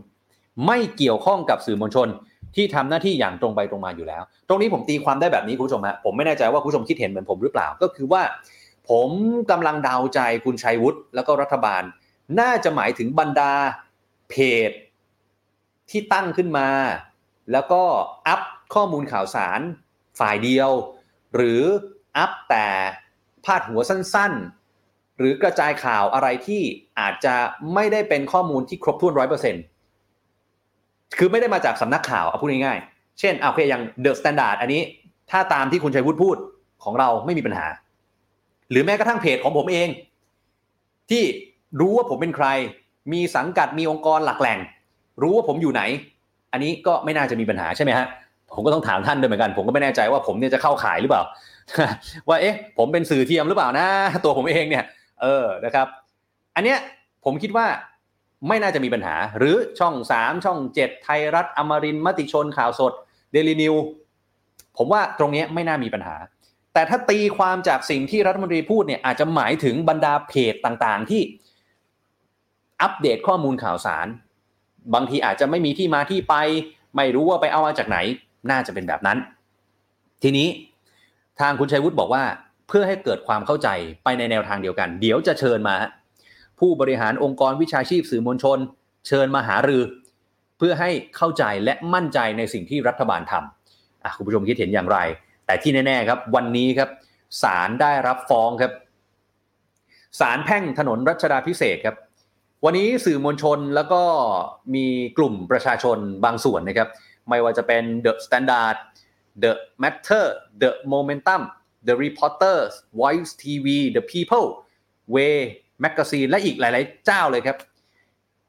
[0.66, 2.08] ไม่เกี่ยวข้องกับสื่อมวลชน
[2.56, 8.22] ที่ทำหน้าที่อย่างตรงไปตรงมาอยู่แล้ว ตรงนี้ผมตีความได้แบบนี้คุณผู้ชมฮะผมไม่แน่ใจว่าคุณผู้ชมคิดเห็นเหมือนผมหรือเปล่าก็คือว่า
[8.90, 9.10] ผม
[9.52, 11.84] กำลังเดาใจคุณชัยวุฒิแล้วก็รัฐบาล
[12.40, 13.52] น่าจะหมายถึงบรรดา
[14.30, 14.36] เพ
[14.70, 14.72] จ
[15.90, 16.70] ที่ตั้งขึ้นมา
[17.52, 17.84] แล้วก็
[18.28, 18.42] อัพ
[18.74, 19.60] ข้อมูลข่าวสาร
[20.20, 20.70] ฝ่ายเดียว
[21.36, 21.62] หรือ
[22.18, 22.68] อัพแต่
[23.46, 26.62] พาดหัวสั้นๆ หรือกระจายข่าวอะไรที่
[27.00, 27.36] อาจจะ
[27.74, 29.64] ไม่ได้เป็นข้อมูลที่ครบถ้วนร้อยเปอร์เซ็นต์
[31.18, 34.82] คือไม่ได้มาจากสำนักข่าวเอาพูดง่ายๆ เช่นเอาเคอย่าง The Standard อันนี้
[35.32, 36.38] ถ้าตามที่คุณชัยวุฒิพูด
[36.84, 37.68] ของเราไม่มีปัญหา
[38.70, 39.90] หรือแม้กระทั่งเพจของผมเอง
[41.12, 41.24] ที่
[41.80, 42.48] รู้ว่าผมเป็นใคร
[43.14, 44.60] มีสังกัดมีองค์กรหลักแหล่ง
[45.22, 45.82] รู้ว่าผมอยู่ไหน
[46.52, 48.08] อันนี้ก็ไม่น่าจะมีปัญหาใช่ไหมฮะ
[48.56, 51.24] ผมก็ต้องถามท่านด้วยเหมือนกัน ผมก็ไม่แน่ใจว่าผมเนี่ยจะเข้าขายหรือเปล่า
[52.28, 53.88] ว่าเอ๊ะ ผมเป็นสื่อเทียมหรือเปล่านะ
[54.24, 54.84] ตัวผมเองเนี่ย
[55.22, 55.88] เออนะครับ
[56.56, 56.78] อันเนี้ย
[57.26, 57.68] ผมคิดว่า
[58.48, 62.94] ไม่น่าจะมีปัญหา หรือช่อง 3 ช่อง 7 ไทยรัฐอมรินมติชนข่าวสด
[63.36, 63.76] Daily New
[64.78, 66.16] ผมว่าตรงนี้ไม่น่ามีปัญหา
[66.74, 71.22] แต่ถ้าตีความจากสิ่งที่รัฐมนตรีพูดเนี่ยอาจจะหมายถึงบรรดาเพจต่างๆ ที่
[72.82, 74.08] อัปเดตข้อมูลข่าวสาร
[74.94, 76.36] บางทีอาจจะไม่มีที่มาที่ไป
[76.96, 77.98] ไม่รู้ว่าไปเอามาจากไหน
[78.50, 79.18] น่าจะเป็นแบบนั้น
[80.24, 80.48] ทีนี้
[81.40, 82.24] ทางคุณชัยวุฒิบอกว่า
[82.68, 83.70] เพื่อให้เกิดความเข้าใจ
[84.04, 85.76] ไปในแนวทางเดียวกัน เดี๋ยวจะเชิญมา
[86.60, 88.58] ผู้บริหารองค์กรวิชาชีพสื่อมวลชน
[89.08, 89.84] เชิญมาหารือ
[90.58, 94.98] เพื่อให้เข้าใจและมั่นใจในสิ่งที่รัฐบาลทำคุณผู้ชมคิดเห็นอย่างไร
[95.46, 96.90] แต่ที่แน่ๆครับ วันนี้ครับ
[97.44, 98.72] ศาลได้รับฟ้องครับ
[100.20, 101.96] ศาลแพ่งถนนรัชดาพิเศษครับ
[102.70, 104.02] วันนี้สื่อมวลชนแล้วก็
[104.76, 104.86] มี
[105.18, 106.90] กลุ่มประชาชนบางส่วนนะครับ
[107.30, 108.78] ไม่ว่าจะเป็น The Standard
[109.44, 109.52] The
[109.82, 110.26] Matter
[110.62, 111.42] The Momentum
[111.88, 114.48] The Reporters Voice TV The People
[115.16, 115.38] Way
[115.84, 117.58] Magazine และอีกหลาย ๆ เจ้าเลยครับ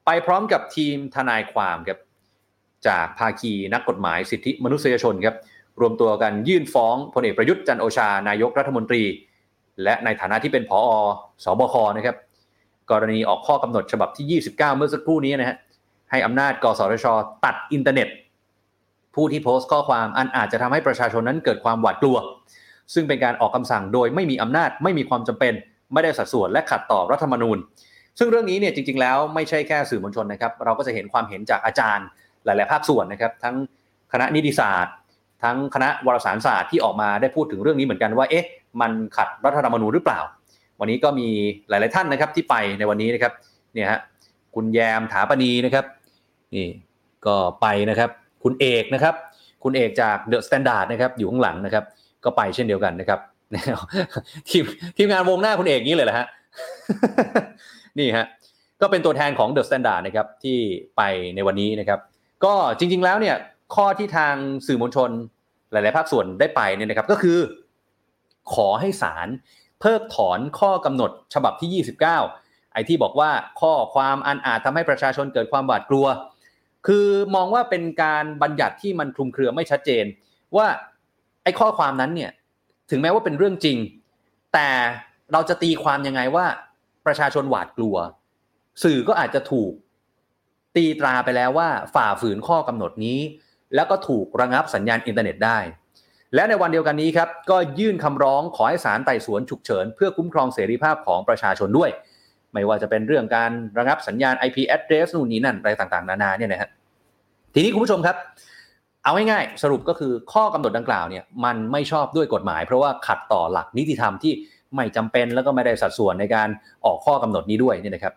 [0.05, 1.99] ไปพร้อมกับทีมทนายความครับ
[2.87, 5.35] จากภาคีนักกฎหมายสิทธิมนุษยชนครับ
[5.81, 9.03] รวมตัวกันยื่นฟ้องพลเอกประยุทธ์จันโอชานายกรัฐมนตรี
[9.83, 10.79] และในฐานะที่เป็นผอ
[11.43, 12.17] สบคนะครับ
[12.91, 15.57] กรณีออกข้อกำหนดฉบับที่ 29 เมื่อสักครู่นี้นะฮะ
[16.11, 17.05] ให้อำนาจกสทช
[17.45, 18.07] ตัดอินเทอร์เน็ต
[19.15, 22.17] ผู้ที่โพสต์ข้อความอันอาจจะทำให้ประชาชนนั้นเกิดความหวาดกลัว
[22.93, 25.53] ซึ่งเป็นการออกคำสั่งโดยไม่มีอำนาจไม่มีความจำเป็น
[25.93, 27.57] ไม่ได้สัดส่วนและขัดต่อรัฐธรรมนูญ
[28.19, 32.05] ซึ่งเรื่องนี้เนี่ยจริง ๆ แล้วไม่ใช่แค่สื่อมวลชนนะครับ เราก็จะเห็นความเห็นจากอาจารย์
[32.45, 33.55] หลาย ๆ ภาคส่วนนะครับ ทั้ง
[34.13, 34.93] คณะนิติศาสตร์
[35.43, 38.45] ทั้งคณะวารสารศาสตร์ที่ออกมาได้พูดถึงเรื่องนี้เหมือนกันว่าเอ๊ะ
[38.81, 40.19] มันขัดรัฐธรรมนูญหรือเปล่า
[40.79, 41.27] วันนี้ก็มี
[41.69, 43.33] หลาย ๆ ท่านนะครับที่ไปในวันนี้นะครับ
[43.73, 43.99] เนี่ยฮะ
[44.55, 45.85] คุณแยมถาปณีนะครับ
[46.55, 46.67] นี่
[47.25, 48.09] ก็ไปนะครับ
[48.43, 49.15] คุณเอกนะครับ
[49.63, 51.83] คุณเอกจากเดอะสแตนดาร์ดนะครับอยู่ข้างหลังนะครับ
[52.23, 53.19] ก็ไปเช่นเดียวกันนะครับ
[54.49, 54.63] ทีม
[54.97, 56.27] ทีมงานวงหน้าคุณเอกนี้เลยแหละฮะ
[57.99, 58.25] นี่ฮะ
[58.81, 60.57] ก็เป็นตัวแทนของเดอะสแตนดาร์ดนะครับที่
[60.97, 61.01] ไป
[61.35, 61.99] ในวันนี้นะครับ
[62.45, 63.35] ก็จริง ๆ แล้วเนี่ย
[63.75, 64.35] ข้อที่ทาง
[64.67, 65.09] สื่อมวลชน
[65.71, 67.37] หลาย ๆ ภาคส่วนได้ไปเนี่ยนะครับ ก็คือ
[68.53, 69.27] ขอให้ศาล
[69.79, 72.01] เพิกถอนข้อกำหนดฉบับที่ 29
[72.73, 76.05] ไอ้ที่บอกว่าข้อความอันอาจทำให้ประชาชนเกิดความหวาดกลัว
[76.87, 80.05] คือมองว่าเป็นการบัญญัติที่มันคลุมเครือไม่ชัดเจน
[80.57, 80.67] ว่า
[81.43, 82.31] ไอ้ข้อความนั้นเนี่ย
[82.89, 83.77] ถึงแม้ว่าเป็นเรื่องจริง
[84.53, 84.69] แต่
[85.33, 86.45] เราจะตีความยังไงว่า
[87.05, 87.95] ประชาชนหวาดกลัว
[88.83, 89.71] สื่อก็อาจจะถูก
[90.75, 93.19] ตีตราไปแล้วว่าฝ่าฝืนข้อกำหนดนี้
[93.75, 95.59] แล้วก็ถูกระงับสัญญาณอินเทอร์เน็ตได้
[96.35, 101.89] และในวันเดียวกันนี้ครับก็ยื่นคำร้องขอให้ศาลไต่สวนฉุกเฉิน เพื่อคุ้มครองเสรีภาพของประชาชนด้วย
[102.53, 106.69] ไม่ว่าจะเป็นเรื่องการระงับสัญญาณ IP address นู่นนี่นั่นอะไรต่างๆ นานาเนี่ยนะฮะ
[107.53, 108.15] ทีนี้คุณผู้ชมครับ
[109.03, 114.33] เอาง่ายๆสรุปก็คือข้อกำหนดดังกล่าวเนี่ยมันไม่ชอบด้วยกฎหมาย เพราะว่าขัดต่อหลักนิติธรรมที่
[114.75, 116.49] ไม่จำเป็นแล้วก็ไม่ได้สัดส่วนในการ
[116.85, 118.13] ออกข้อกำหนดนี้ด้วยเนี่ยนะครับ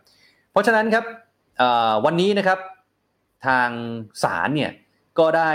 [0.52, 1.04] เพราะฉะนั้นครับ
[2.04, 2.58] วันนี้นะครับ
[3.46, 3.68] ทาง
[4.22, 4.70] ศาลเนี่ย
[5.18, 5.52] ก็ได้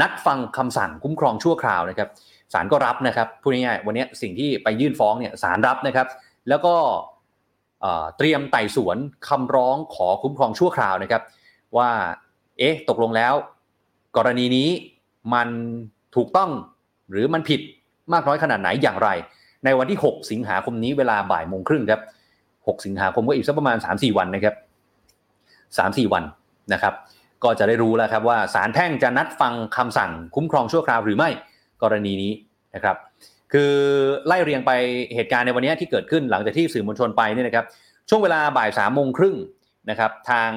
[0.00, 2.08] นัดฟังคำสั่งคุ้มครองชั่วคราวนะครับ
[2.52, 6.06] ศาลก็รับนะครับพูดง่ายๆวันนี้สิ่งที่ไปยื่นฟ้องเนี่ยศาลรับนะครับ
[6.48, 6.74] แล้วก็
[8.16, 8.96] เตรียมไต่สวน
[9.28, 11.22] คำร้องขอคุ้มครองชั่วคราวนะครับ
[11.76, 11.90] ว่า
[12.58, 13.34] เอ๊ะตกลงแล้ว
[14.16, 14.68] กรณีนี้
[15.34, 15.48] มัน
[16.16, 16.50] ถูกต้อง
[17.10, 17.60] หรือมันผิด
[18.12, 19.08] มากน้อยขนาดไหนอย่างไร
[19.64, 22.00] ในวันที่ 6 สิงหาคมนี้เวลาบ่ายโมงครึ่งครับ
[22.46, 24.54] 6 สิงหาคมก็อีกสักประมาณ 3-4 วันนะครับ
[25.78, 26.24] 3-4 วัน
[26.72, 26.94] นะครับ
[27.44, 31.30] ก็จะได้รู้แล้วครับว่าศาลแพ่งจะนัดฟังคำสั่งคุ้มครองชั่วคราวหรือไม่
[31.82, 32.32] กรณีนี้
[32.74, 32.96] นะครับ
[33.52, 33.72] คือ
[34.26, 34.70] ไล่เรียงไป
[35.14, 37.66] เหตุการณ์ในวันนี้ที่เกิดขึ้นหลังจากที่สื่อมวลชนไปเนี่ยนะครับ
[38.08, 39.36] ช่วงเวลาบ่ายสามโมงครึ่ง
[39.90, 40.50] นะครับ ทาง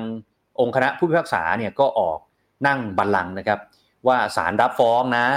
[0.60, 2.20] องค์คณะผู้พิพากษาเนี่ยก็ออก
[2.68, 3.60] นั่งบัลลังก์นะครับ
[4.08, 5.28] ว่าศาลรับฟ้องนะ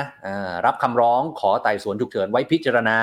[0.67, 2.99] รับคำร้องขอไต่สวนฉุกเฉินไว้พิจารณา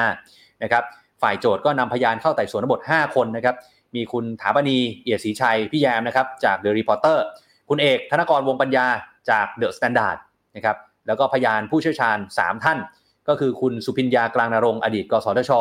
[0.64, 0.84] นะครับ
[1.22, 3.56] ฝ่ายโจทก์ก็นำพยานเข้าไต่สวนทั้งหมด 5 คนนะครับ
[3.96, 7.26] มีคุณถาปณีเอียดศรีชัยพี่แยมนะครับจากเดอะรีพอร์เตอร์
[7.70, 8.86] คุณเอกธนกรวงปัญญา
[9.30, 10.18] จาก THE STANDARD
[10.56, 12.80] นะครับแล้วก็พยานผู้เชี่ยวชาญ 3 ท่าน
[13.28, 15.52] ก็คือคุณสุภิญญากลางณรงค์อดีตกสทช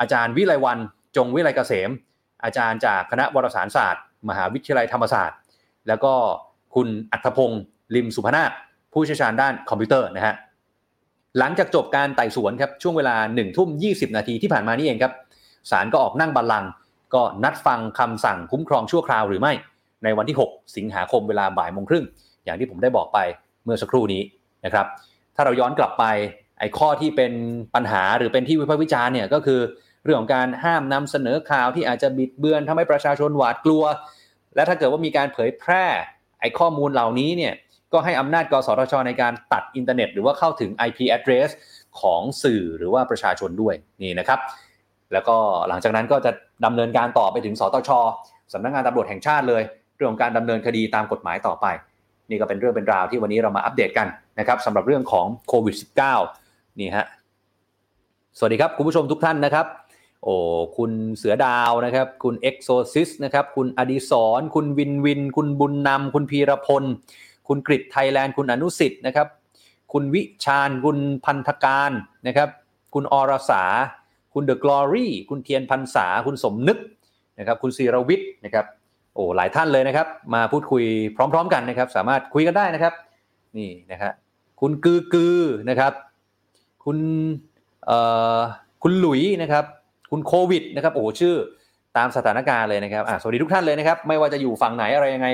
[0.00, 0.78] อาจารย์วิไลวัน
[1.16, 1.90] จงวิไลเกษม
[2.44, 5.38] อาจารย์จากคณะวารสารศาสตร์ มหาวิทยาลัยธรรมศาสตร์
[5.88, 6.12] แล้วก็
[6.74, 7.62] คุณอัธพงศ์
[7.94, 8.44] ลิมสุพนา
[8.92, 10.34] ผู้เชี่ยวชาญด้านคอมพิวเตอร์นะฮะ
[11.38, 15.12] หลังจากจบการไต่สวนครับช่วงเวลา1ทุ่ม20นาทีที่ผ่านมานี่เองครับ
[15.70, 16.70] ศาลก็ออกนั่งบัลลังก์
[17.14, 19.52] ก็นัดฟังคำสั่งคุ้มครองชั่วคราวหรือไม่
[20.04, 22.04] ในวันที่ 6 สิงหาคมเวลาบ่ายโมงครึ่ง
[22.44, 23.18] อย่างที่ผมได้บอกไป
[23.64, 24.22] เมื่อสักครู่นี้
[24.64, 24.86] นะครับ
[25.36, 26.04] ถ้าเราย้อนกลับไป
[26.60, 27.32] ไอ้ข้อที่เป็น
[27.74, 29.60] ปัญหาหรือเป็นที่วิพากษ์วิจารณ์เนี่ยก็คือ
[30.04, 33.84] เรื่องของการห้ามนำเสนอข่าวที่อาจจะบิดเบือนทำให้ประชาชนหวาดกลัว
[34.54, 35.84] และถ้าเกิดว่ามีการเผยแพร่
[36.40, 37.54] ไอ้ข้อมูลเหล่านี้เนี่ย
[37.92, 41.48] ก็ให้อำนาจกสทช ในการตัดอินเทอร์เน็ต หรือว่าเข้าถึง IP address
[42.00, 44.40] ของสื่อหรือว่าประชาชนด้วยนี่นะครับ
[45.12, 45.36] แล้วก็
[45.68, 46.30] หลังจากนั้นก็จะ
[46.64, 47.90] ดำเนินการต่อไปถึงสตช
[48.52, 49.62] สำนักงานตำรวจแห่งชาติเลย
[49.96, 51.66] เรื่องของการดำเนินคดีตามกฎหมายต่อไป
[52.30, 55.76] นี่ก็เป็นเรื่องเป็นราวที่วันนี้เรามาอัปเดตกันนะครับสำหรับเรื่องของโควิด
[56.26, 57.06] -19 นี่ฮะ
[58.38, 59.66] สวัสดีครับ คุณผู้ชมทุกท่านนะครับ
[60.24, 60.34] โอ้
[60.76, 66.84] คุณเสือดาวนะครับ คุณเอ็กโซซิสนะครับ คุณอดีศรคุณวินวิน คุณบุญนำคุณพีรพล
[67.48, 69.28] คุณกริไทยแลนด์ คุณอนุสิทธิ์นะครับ
[69.92, 71.92] คุณวิชาญ คุณพันธการ
[72.26, 72.48] นะครับ
[72.94, 73.62] คุณอรสา
[74.34, 76.78] คุณเดอะกลอรี่ คุณเทียนพันษา คุณสมนึก
[77.38, 78.66] นะครับ คุณศิรวิทย์นะครับ
[79.16, 80.84] โอ้หลายท่านเลยนะครับ มาพูดคุย
[81.16, 82.92] พร้อม ๆ กันนะครับ สามารถคุยกันได้นะครับ
[83.56, 84.12] นี่นะครับ
[84.60, 85.40] คุณกือกือ
[85.70, 85.92] นะครับ
[86.84, 86.98] คุณ
[87.86, 87.98] เอ่
[88.36, 88.38] อ
[88.82, 89.64] คุณหลุยนะครับ
[90.10, 91.34] คุณโควิดนะครับโอ้ชื่อ
[91.96, 95.28] ตามสถานการณ์เลยนะครับอะสวัสดีทุกท่านเลยนะครับ ไม่ว่าจะอยู่ฝั่งไหนอะไรยังไง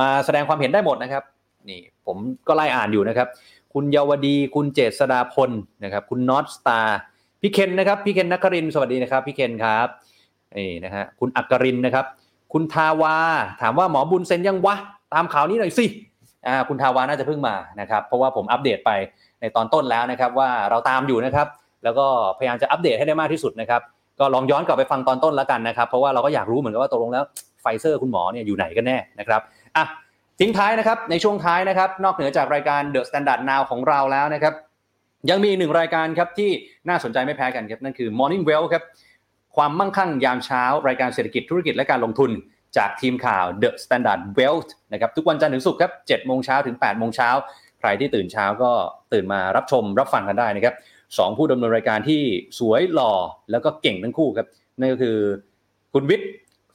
[0.00, 1.22] มาแสดงความเห็นได้หมดนะครับ
[1.68, 2.16] นี่ผม
[2.48, 3.28] ก็ไล่อ่านอยู่นะครับ
[3.74, 5.50] คุณเยาวดี คุณเจษดาพล
[5.84, 6.98] นะครับ คุณน็อตสตาร์
[7.40, 9.88] พี่เคนนะครับ พี่เคนนักครินสวัสดีนะครับ พี่เคนครับ
[10.56, 12.06] นี่นะฮะคุณอักกรินนะครับ
[12.52, 13.14] คุณทาวา
[13.62, 14.74] ถามว่าหมอบุญเซ็นยังวะ
[15.14, 15.86] ตามข่าวนี้หน่อยสิ
[16.46, 18.90] อ่าคุณทาวาน่าจะเพิ่งมานะครับเพราะว่าผมอัปเดตไป
[19.40, 21.46] ในตอนต้นแล้วนะครับว่าเราตามอยู่นะครับ
[21.84, 22.06] แล้วก็
[22.38, 23.80] พยายามจะอัปเดตให้ได้มากที่สุดนะครับ
[24.20, 27.24] ก็ลองย้อนกลับไปฟังตอนต้นแล้วกันนะครับ เพราะว่าเราก็อยากรู้เหมือนกันว่าตกลงแล้ว
[27.62, 29.40] ไฟเซอร์คุณหมอเนี่ยอยู่ไหนกันแน่นะครับ
[29.76, 29.84] อะ
[30.40, 34.54] ทิ้งท้ายนะครับในช่วงท้ายนะครับ นอกเหนือจากรายการ The Standard Now ของเราแล้วนะครับ
[35.30, 36.50] ยังมีอีกหนึ่งรายการครับที่
[36.88, 38.82] น่าสนใจไม่แพ้กันครับนั่นคือ Morning Wealth ครับ
[39.56, 42.30] ความมั่งคั่งยามเช้ารายการเศรษฐกิจธุรกิจและการลงทุน
[42.76, 47.30] จากทีมข่าว The Standard Wealth นะครับทุกวันจันทร์ถึงศุกร์ครับ7โมงเช้าถึง8โมงเช้า
[47.80, 48.70] ใครที่ตื่นเช้าก็
[49.12, 50.74] ตื่นมารับชมรับฟังกันได้นะครับ
[51.18, 52.22] สองผู้ดำเนินรายการที่
[52.58, 53.12] สวยหล่อ
[53.50, 54.46] แล้วก็เก่งทั้งคู่ครับ
[54.78, 55.16] นั่นก็คือ
[55.92, 56.28] คุณวิทย์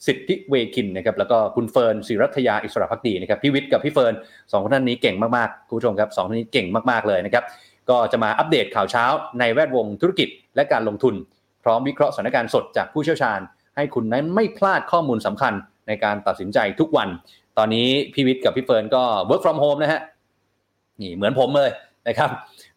[0.07, 4.13] สิทธิเวคินนะครับแล้วก็คุณเฟิร์นศิรัถยาอิสรภักดีนะครับพี่วิทย์กับพี่เฟิร์น
[4.51, 7.43] สองคนท่านนี้เก่งมากๆคุณผู้ชมครับสองท่านนี้เก่งมากๆเลยนะครับ
[7.89, 9.05] ก็จะมาอัปเดตข่าวเช้า
[9.39, 11.15] ในแวดวงธุรกิจและการลงทุน
[11.67, 13.39] พร้อมวิเคราะห์สถานการณ์สดจากผู้เชี่ยวชาญ
[13.75, 15.53] ให้คุณนั้นไม่พลาดข้อมูลสำคัญ
[15.87, 17.07] ในการตัดสินใจทุกวัน
[17.57, 20.01] ตอนนี้พี่วิทย์กับพี่เฟิร์นก็ work from home นะฮะ
[21.01, 21.69] นี่เหมือนผมเลย
[22.07, 22.29] นะครับ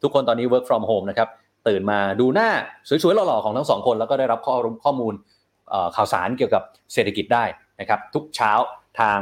[0.03, 1.29] ทุกคนตอนนี้ work from home นะครับ
[1.69, 2.51] ตื่นมาดูหน้า
[2.89, 5.15] สวยๆหล่อๆของทั้งสองคนแล้วก็ได้รับข้อข้อมูล
[5.97, 6.63] ข่าวสารเกี่ยวกับ
[6.93, 7.45] เศรษฐกิจได้
[7.81, 8.53] นะครับทุกเช้า
[9.01, 9.19] ทาง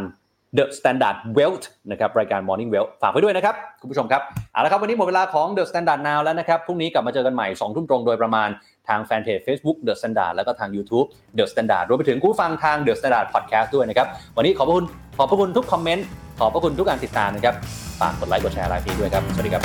[0.56, 8.48] The Standard Wealth นะครับรายการ Morning Wealth ฝากไว้ด้วยนะครับ คุณผู้ชมครับเอาละครับ วันนี้หมดเวลาของ The Standard Now แล้วนะครับ พรุ่งนี้กลับมาเจอกันใหม่2ทุ่มตรงโดยประมาณ
[8.88, 11.06] ทางแฟนเพจ Facebook The Standard แล้วก็ทาง YouTube
[11.38, 14.86] The Standard รวมไปถึงผู้ฟังทาง The Standard Podcast ด้วยนะครับ วันนี้ขอบพระคุณ
[15.18, 16.06] ขอบพระคุณทุกคอมเมนต์
[16.38, 17.54] ขอบพระคุณทุกการติดตามนะครับ
[18.00, 19.62] ฝากกดไลค์กดแชร์ไลฟ์นี้ด้วยครับสวัสดีครับ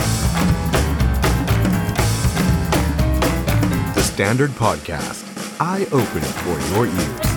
[3.97, 5.21] The Standard Podcast,
[5.71, 7.32] eye Open for your ears.